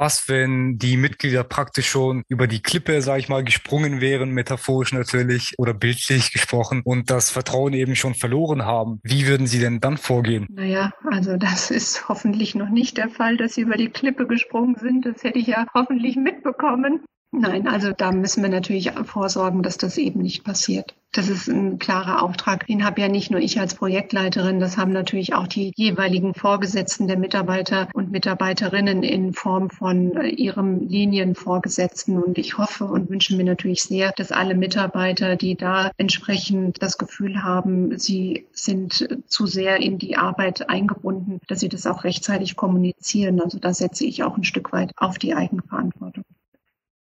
Was, 0.00 0.30
wenn 0.30 0.78
die 0.78 0.96
Mitglieder 0.96 1.44
praktisch 1.44 1.90
schon 1.90 2.22
über 2.26 2.46
die 2.46 2.62
Klippe, 2.62 3.02
sage 3.02 3.20
ich 3.20 3.28
mal, 3.28 3.44
gesprungen 3.44 4.00
wären, 4.00 4.30
metaphorisch 4.30 4.94
natürlich 4.94 5.52
oder 5.58 5.74
bildlich 5.74 6.32
gesprochen 6.32 6.80
und 6.82 7.10
das 7.10 7.28
Vertrauen 7.28 7.74
eben 7.74 7.94
schon 7.94 8.14
verloren 8.14 8.64
haben? 8.64 9.00
Wie 9.02 9.26
würden 9.26 9.46
sie 9.46 9.60
denn 9.60 9.78
dann 9.78 9.98
vorgehen? 9.98 10.46
Naja, 10.48 10.90
also 11.04 11.36
das 11.36 11.70
ist 11.70 12.08
hoffentlich 12.08 12.54
noch 12.54 12.70
nicht 12.70 12.96
der 12.96 13.10
Fall, 13.10 13.36
dass 13.36 13.56
sie 13.56 13.60
über 13.60 13.76
die 13.76 13.90
Klippe 13.90 14.26
gesprungen 14.26 14.76
sind. 14.76 15.04
Das 15.04 15.22
hätte 15.22 15.38
ich 15.38 15.48
ja 15.48 15.66
hoffentlich 15.74 16.16
mitbekommen. 16.16 17.04
Nein, 17.32 17.68
also 17.68 17.92
da 17.92 18.10
müssen 18.10 18.42
wir 18.42 18.50
natürlich 18.50 18.90
vorsorgen, 19.04 19.62
dass 19.62 19.78
das 19.78 19.98
eben 19.98 20.20
nicht 20.20 20.42
passiert. 20.42 20.96
Das 21.12 21.28
ist 21.28 21.46
ein 21.46 21.78
klarer 21.78 22.22
Auftrag. 22.22 22.66
Den 22.66 22.84
habe 22.84 23.00
ja 23.00 23.08
nicht 23.08 23.30
nur 23.30 23.40
ich 23.40 23.60
als 23.60 23.76
Projektleiterin, 23.76 24.58
das 24.58 24.76
haben 24.76 24.92
natürlich 24.92 25.32
auch 25.34 25.46
die 25.46 25.72
jeweiligen 25.76 26.34
Vorgesetzten 26.34 27.06
der 27.06 27.18
Mitarbeiter 27.18 27.88
und 27.94 28.10
Mitarbeiterinnen 28.10 29.04
in 29.04 29.32
Form 29.32 29.70
von 29.70 30.16
äh, 30.16 30.26
ihrem 30.28 30.88
Linienvorgesetzten. 30.88 32.20
Und 32.20 32.36
ich 32.36 32.58
hoffe 32.58 32.86
und 32.86 33.10
wünsche 33.10 33.36
mir 33.36 33.44
natürlich 33.44 33.84
sehr, 33.84 34.10
dass 34.16 34.32
alle 34.32 34.56
Mitarbeiter, 34.56 35.36
die 35.36 35.54
da 35.54 35.92
entsprechend 35.98 36.82
das 36.82 36.98
Gefühl 36.98 37.44
haben, 37.44 37.96
sie 37.96 38.48
sind 38.50 39.08
zu 39.26 39.46
sehr 39.46 39.76
in 39.76 39.98
die 39.98 40.16
Arbeit 40.16 40.68
eingebunden, 40.68 41.40
dass 41.46 41.60
sie 41.60 41.68
das 41.68 41.86
auch 41.86 42.02
rechtzeitig 42.02 42.56
kommunizieren. 42.56 43.40
Also 43.40 43.60
da 43.60 43.72
setze 43.72 44.04
ich 44.04 44.24
auch 44.24 44.36
ein 44.36 44.44
Stück 44.44 44.72
weit 44.72 44.92
auf 44.96 45.16
die 45.18 45.34
Eigenverantwortung. 45.34 46.24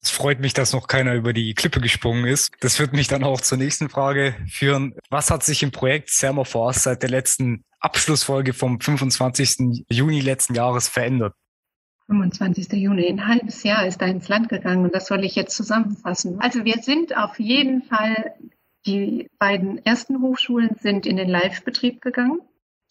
Es 0.02 0.12
freut 0.12 0.40
mich, 0.40 0.54
dass 0.54 0.74
noch 0.74 0.88
keiner 0.88 1.14
über 1.14 1.34
die 1.34 1.54
Klippe 1.54 1.82
gesprungen 1.82 2.26
ist. 2.26 2.52
Das 2.62 2.80
wird 2.80 2.94
mich 2.94 3.08
dann 3.08 3.24
auch 3.24 3.42
zur 3.42 3.58
nächsten 3.58 3.90
Frage 3.90 4.36
führen. 4.48 4.96
Was 5.10 5.30
hat 5.30 5.44
sich 5.44 5.62
im 5.62 5.72
Projekt 5.72 6.10
Force 6.10 6.84
seit 6.84 7.04
der 7.04 7.10
letzten 7.10 7.66
Abschlussfolge 7.82 8.54
vom 8.54 8.80
25. 8.80 9.86
Juni 9.90 10.22
letzten 10.22 10.56
Jahres 10.56 10.88
verändert? 10.88 11.34
25. 12.08 12.72
Juni, 12.74 13.08
ein 13.08 13.28
halbes 13.28 13.62
Jahr 13.64 13.86
ist 13.86 14.02
da 14.02 14.06
ins 14.08 14.28
Land 14.28 14.50
gegangen 14.50 14.86
und 14.86 14.96
das 14.96 15.06
soll 15.06 15.24
ich 15.24 15.36
jetzt 15.36 15.56
zusammenfassen. 15.56 16.40
Also 16.40 16.66
wir 16.66 16.82
sind 16.82 17.16
auf 17.16 17.40
jeden 17.40 17.84
Fall, 17.84 18.34
die 18.86 19.28
beiden 19.38 19.86
ersten 19.86 20.22
Hochschulen 20.22 20.76
sind 20.80 21.06
in 21.06 21.18
den 21.18 21.30
Live-Betrieb 21.30 22.02
gegangen. 22.02 22.40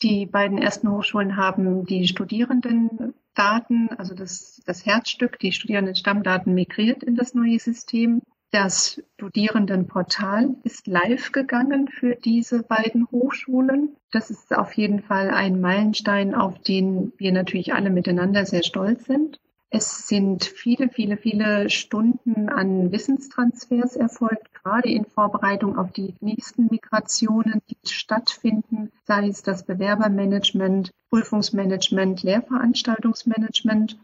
Die 0.02 0.26
beiden 0.26 0.58
ersten 0.58 0.88
Hochschulen 0.88 1.36
haben 1.36 1.84
die 1.84 2.06
Studierenden 2.06 3.14
Daten, 3.38 3.88
also 3.96 4.14
das, 4.14 4.60
das 4.66 4.84
Herzstück, 4.84 5.38
die 5.38 5.52
Studierendenstammdaten 5.52 6.52
migriert 6.54 7.02
in 7.02 7.14
das 7.14 7.34
neue 7.34 7.58
System. 7.58 8.22
Das 8.50 9.02
Studierendenportal 9.14 10.56
ist 10.64 10.86
live 10.86 11.32
gegangen 11.32 11.88
für 11.88 12.16
diese 12.16 12.62
beiden 12.62 13.06
Hochschulen. 13.10 13.96
Das 14.10 14.30
ist 14.30 14.56
auf 14.56 14.72
jeden 14.72 15.02
Fall 15.02 15.30
ein 15.30 15.60
Meilenstein, 15.60 16.34
auf 16.34 16.58
den 16.60 17.12
wir 17.18 17.30
natürlich 17.30 17.74
alle 17.74 17.90
miteinander 17.90 18.46
sehr 18.46 18.62
stolz 18.62 19.04
sind. 19.04 19.38
Es 19.70 20.08
sind 20.08 20.44
viele, 20.44 20.88
viele, 20.88 21.18
viele 21.18 21.68
Stunden 21.68 22.48
an 22.48 22.90
Wissenstransfers 22.90 23.96
erfolgt, 23.96 24.54
gerade 24.54 24.88
in 24.88 25.04
Vorbereitung 25.04 25.76
auf 25.76 25.92
die 25.92 26.14
nächsten 26.20 26.68
Migrationen, 26.70 27.60
die 27.68 27.76
stattfinden, 27.86 28.90
sei 29.04 29.28
es 29.28 29.42
das 29.42 29.66
Bewerbermanagement, 29.66 30.90
Prüfungsmanagement, 31.10 32.22
Lehrveranstaltungsmanagement. 32.22 33.98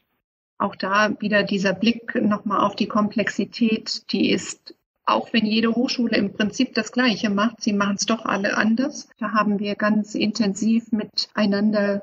Auch 0.58 0.76
da 0.76 1.18
wieder 1.20 1.42
dieser 1.42 1.72
Blick 1.72 2.14
nochmal 2.14 2.60
auf 2.60 2.76
die 2.76 2.88
Komplexität, 2.88 4.02
die 4.12 4.30
ist 4.30 4.74
auch 5.06 5.32
wenn 5.32 5.44
jede 5.44 5.74
Hochschule 5.74 6.16
im 6.16 6.32
Prinzip 6.32 6.74
das 6.74 6.92
Gleiche 6.92 7.28
macht, 7.28 7.60
sie 7.60 7.74
machen 7.74 7.96
es 7.96 8.06
doch 8.06 8.24
alle 8.24 8.56
anders. 8.56 9.08
Da 9.18 9.32
haben 9.32 9.58
wir 9.60 9.74
ganz 9.74 10.14
intensiv 10.14 10.92
miteinander 10.92 12.02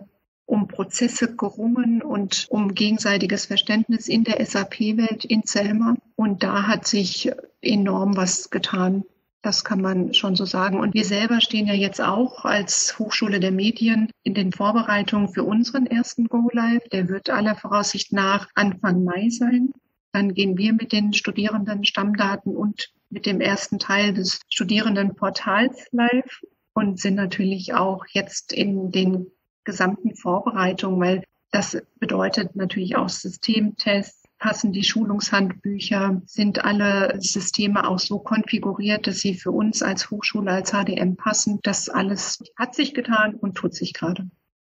um 0.51 0.67
Prozesse 0.67 1.33
gerungen 1.33 2.01
und 2.01 2.47
um 2.49 2.75
gegenseitiges 2.75 3.45
Verständnis 3.45 4.09
in 4.09 4.25
der 4.25 4.45
SAP-Welt 4.45 5.23
in 5.23 5.43
Selma. 5.45 5.95
Und 6.17 6.43
da 6.43 6.67
hat 6.67 6.85
sich 6.85 7.31
enorm 7.61 8.17
was 8.17 8.49
getan. 8.49 9.05
Das 9.41 9.63
kann 9.63 9.81
man 9.81 10.13
schon 10.13 10.35
so 10.35 10.43
sagen. 10.43 10.77
Und 10.77 10.93
wir 10.93 11.05
selber 11.05 11.39
stehen 11.39 11.67
ja 11.67 11.73
jetzt 11.73 12.01
auch 12.01 12.43
als 12.43 12.99
Hochschule 12.99 13.39
der 13.39 13.53
Medien 13.53 14.11
in 14.23 14.33
den 14.33 14.51
Vorbereitungen 14.51 15.29
für 15.29 15.45
unseren 15.45 15.85
ersten 15.87 16.27
Go 16.27 16.49
Live. 16.51 16.83
Der 16.89 17.07
wird 17.07 17.29
aller 17.29 17.55
Voraussicht 17.55 18.11
nach 18.11 18.49
Anfang 18.53 19.05
Mai 19.05 19.29
sein. 19.29 19.71
Dann 20.11 20.33
gehen 20.33 20.57
wir 20.57 20.73
mit 20.73 20.91
den 20.91 21.13
Studierenden 21.13 21.85
Stammdaten 21.85 22.57
und 22.57 22.91
mit 23.09 23.25
dem 23.25 23.39
ersten 23.39 23.79
Teil 23.79 24.13
des 24.13 24.41
Studierendenportals 24.49 25.87
live 25.91 26.41
und 26.73 26.99
sind 26.99 27.15
natürlich 27.15 27.73
auch 27.73 28.03
jetzt 28.11 28.51
in 28.51 28.91
den 28.91 29.27
gesamten 29.63 30.15
Vorbereitung, 30.15 30.99
weil 30.99 31.23
das 31.51 31.77
bedeutet 31.99 32.55
natürlich 32.55 32.95
auch 32.95 33.09
Systemtests, 33.09 34.23
passen 34.39 34.71
die 34.73 34.83
Schulungshandbücher, 34.83 36.21
sind 36.25 36.65
alle 36.65 37.15
Systeme 37.21 37.87
auch 37.87 37.99
so 37.99 38.19
konfiguriert, 38.19 39.05
dass 39.05 39.19
sie 39.19 39.35
für 39.35 39.51
uns 39.51 39.83
als 39.83 40.09
Hochschule, 40.09 40.51
als 40.51 40.71
HDM 40.71 41.15
passen. 41.15 41.59
Das 41.61 41.89
alles 41.89 42.41
hat 42.57 42.73
sich 42.73 42.95
getan 42.95 43.35
und 43.35 43.55
tut 43.55 43.75
sich 43.75 43.93
gerade. 43.93 44.29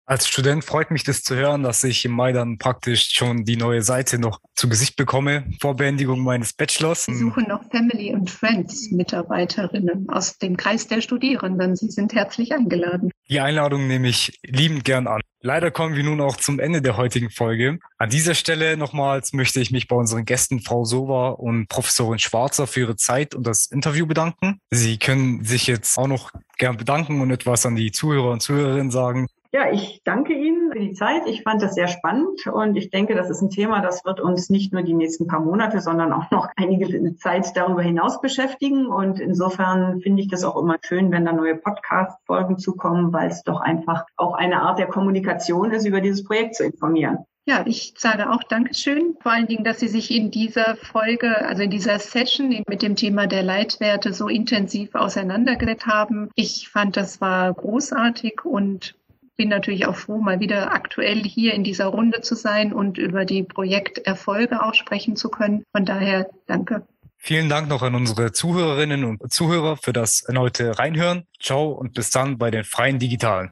Als 0.10 0.28
Student 0.28 0.65
freut 0.65 0.89
mich 0.89 1.04
das 1.04 1.22
zu 1.22 1.36
hören, 1.36 1.62
dass 1.62 1.84
ich 1.84 2.04
im 2.04 2.13
Mai 2.13 2.32
dann 2.32 2.58
praktisch 2.58 3.12
schon 3.12 3.45
die 3.45 3.58
neue 3.58 3.84
Seite 3.84 4.17
noch 4.17 4.39
zu 4.56 4.67
Gesicht 4.67 4.95
bekomme 4.95 5.43
vor 5.62 5.76
Beendigung 5.76 6.22
meines 6.24 6.52
Bachelors. 6.52 7.08
Wir 7.08 7.15
suchen 7.15 7.45
noch 7.48 7.62
Family 7.69 8.12
and 8.12 8.28
Friends 8.28 8.89
Mitarbeiterinnen 8.89 10.10
aus 10.10 10.39
dem 10.39 10.58
Kreis 10.58 10.88
der 10.88 11.02
Studierenden. 11.02 11.76
Sie 11.76 11.91
sind 11.91 12.15
herzlich 12.15 12.54
eingeladen. 12.54 13.12
Die 13.30 13.39
Einladung 13.39 13.86
nehme 13.86 14.08
ich 14.08 14.39
liebend 14.43 14.84
gern 14.84 15.06
an. 15.06 15.22
Leider 15.41 15.69
kommen 15.69 15.95
wir 15.95 16.04
nun 16.04 16.22
auch 16.22 16.38
zum 16.38 16.60
Ende 16.60 16.82
der 16.82 16.98
heutigen 16.98 17.30
Folge. 17.30 17.78
An 18.00 18.10
dieser 18.10 18.34
Stelle 18.34 18.78
nochmals 18.78 19.32
möchte 19.34 19.60
ich 19.60 19.69
mich 19.69 19.88
bei 19.88 19.95
unseren 19.95 20.26
Gästen 20.26 20.60
Frau 20.60 20.86
Sova 20.86 21.30
und 21.30 21.67
Professorin 21.67 22.17
Schwarzer 22.17 22.65
für 22.65 22.80
ihre 22.80 22.95
Zeit 22.95 23.36
und 23.36 23.45
das 23.45 23.67
Interview 23.67 24.08
bedanken. 24.08 24.60
Sie 24.72 24.98
können 24.98 25.45
sich 25.45 25.67
jetzt 25.67 26.00
auch 26.00 26.08
noch 26.08 26.32
gern 26.58 26.78
bedanken 26.78 27.22
und 27.22 27.30
etwas 27.30 27.67
an 27.67 27.76
die 27.76 27.91
Zuhörer 27.91 28.32
und 28.32 28.41
Zuhörerinnen 28.41 28.89
sagen. 28.89 29.28
Ja, 29.51 29.71
ich 29.71 30.03
danke 30.03 30.33
Ihnen 30.33 30.71
für 30.71 30.79
die 30.79 30.93
Zeit. 30.93 31.23
Ich 31.25 31.41
fand 31.41 31.63
das 31.63 31.73
sehr 31.73 31.88
spannend 31.88 32.45
und 32.45 32.75
ich 32.75 32.91
denke, 32.91 33.15
das 33.15 33.31
ist 33.31 33.41
ein 33.41 33.49
Thema, 33.49 33.81
das 33.81 34.05
wird 34.05 34.21
uns 34.21 34.51
nicht 34.51 34.71
nur 34.73 34.83
die 34.83 34.93
nächsten 34.93 35.25
paar 35.25 35.39
Monate, 35.39 35.81
sondern 35.81 36.13
auch 36.13 36.29
noch 36.29 36.49
einige 36.55 37.15
Zeit 37.15 37.47
darüber 37.55 37.81
hinaus 37.81 38.21
beschäftigen. 38.21 38.85
Und 38.85 39.19
insofern 39.19 40.01
finde 40.01 40.21
ich 40.21 40.27
das 40.27 40.43
auch 40.43 40.55
immer 40.55 40.77
schön, 40.85 41.12
wenn 41.12 41.25
da 41.25 41.33
neue 41.33 41.55
Podcast-Folgen 41.55 42.59
zukommen, 42.59 43.12
weil 43.12 43.29
es 43.29 43.41
doch 43.41 43.59
einfach 43.59 44.05
auch 44.17 44.35
eine 44.35 44.62
Art 44.62 44.77
der 44.77 44.88
Kommunikation 44.88 45.71
ist, 45.71 45.88
über 45.88 45.99
dieses 45.99 46.23
Projekt 46.23 46.53
zu 46.53 46.63
informieren. 46.63 47.25
Ja, 47.45 47.63
ich 47.65 47.95
sage 47.97 48.29
auch 48.29 48.43
Dankeschön. 48.43 49.15
Vor 49.19 49.31
allen 49.31 49.47
Dingen, 49.47 49.63
dass 49.63 49.79
Sie 49.79 49.88
sich 49.88 50.15
in 50.15 50.29
dieser 50.29 50.75
Folge, 50.75 51.35
also 51.47 51.63
in 51.63 51.71
dieser 51.71 51.97
Session 51.97 52.49
mit 52.67 52.83
dem 52.83 52.95
Thema 52.95 53.25
der 53.25 53.41
Leitwerte 53.41 54.13
so 54.13 54.27
intensiv 54.27 54.93
auseinandergesetzt 54.93 55.88
haben. 55.88 56.29
Ich 56.35 56.69
fand, 56.69 56.95
das 56.95 57.19
war 57.19 57.51
großartig 57.51 58.45
und 58.45 58.93
bin 59.39 59.47
natürlich 59.47 59.88
auch 59.88 59.95
froh, 59.95 60.17
mal 60.17 60.41
wieder 60.41 60.73
aktuell 60.73 61.23
hier 61.23 61.54
in 61.54 61.63
dieser 61.63 61.86
Runde 61.86 62.19
zu 62.19 62.36
sein 62.36 62.73
und 62.73 62.97
über 62.97 63.23
die 63.23 63.43
Projekterfolge 63.43 64.62
auch 64.62 64.73
sprechen 64.73 65.15
zu 65.15 65.30
können. 65.30 65.63
Von 65.71 65.86
daher 65.86 66.30
danke. 66.45 66.86
Vielen 67.15 67.47
Dank 67.47 67.69
noch 67.69 67.82
an 67.82 67.95
unsere 67.95 68.34
Zuhörerinnen 68.34 69.06
und 69.06 69.32
Zuhörer 69.32 69.78
für 69.78 69.93
das 69.93 70.23
erneute 70.23 70.78
Reinhören. 70.78 71.23
Ciao 71.41 71.69
und 71.69 71.93
bis 71.93 72.10
dann 72.10 72.38
bei 72.38 72.52
den 72.52 72.65
Freien 72.65 72.99
Digitalen. 72.99 73.52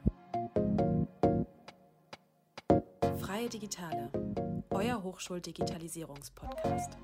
Freie 3.18 3.48
Digitale, 3.48 4.10
euer 4.68 5.02
Hochschuldigitalisierungspodcast. 5.02 6.98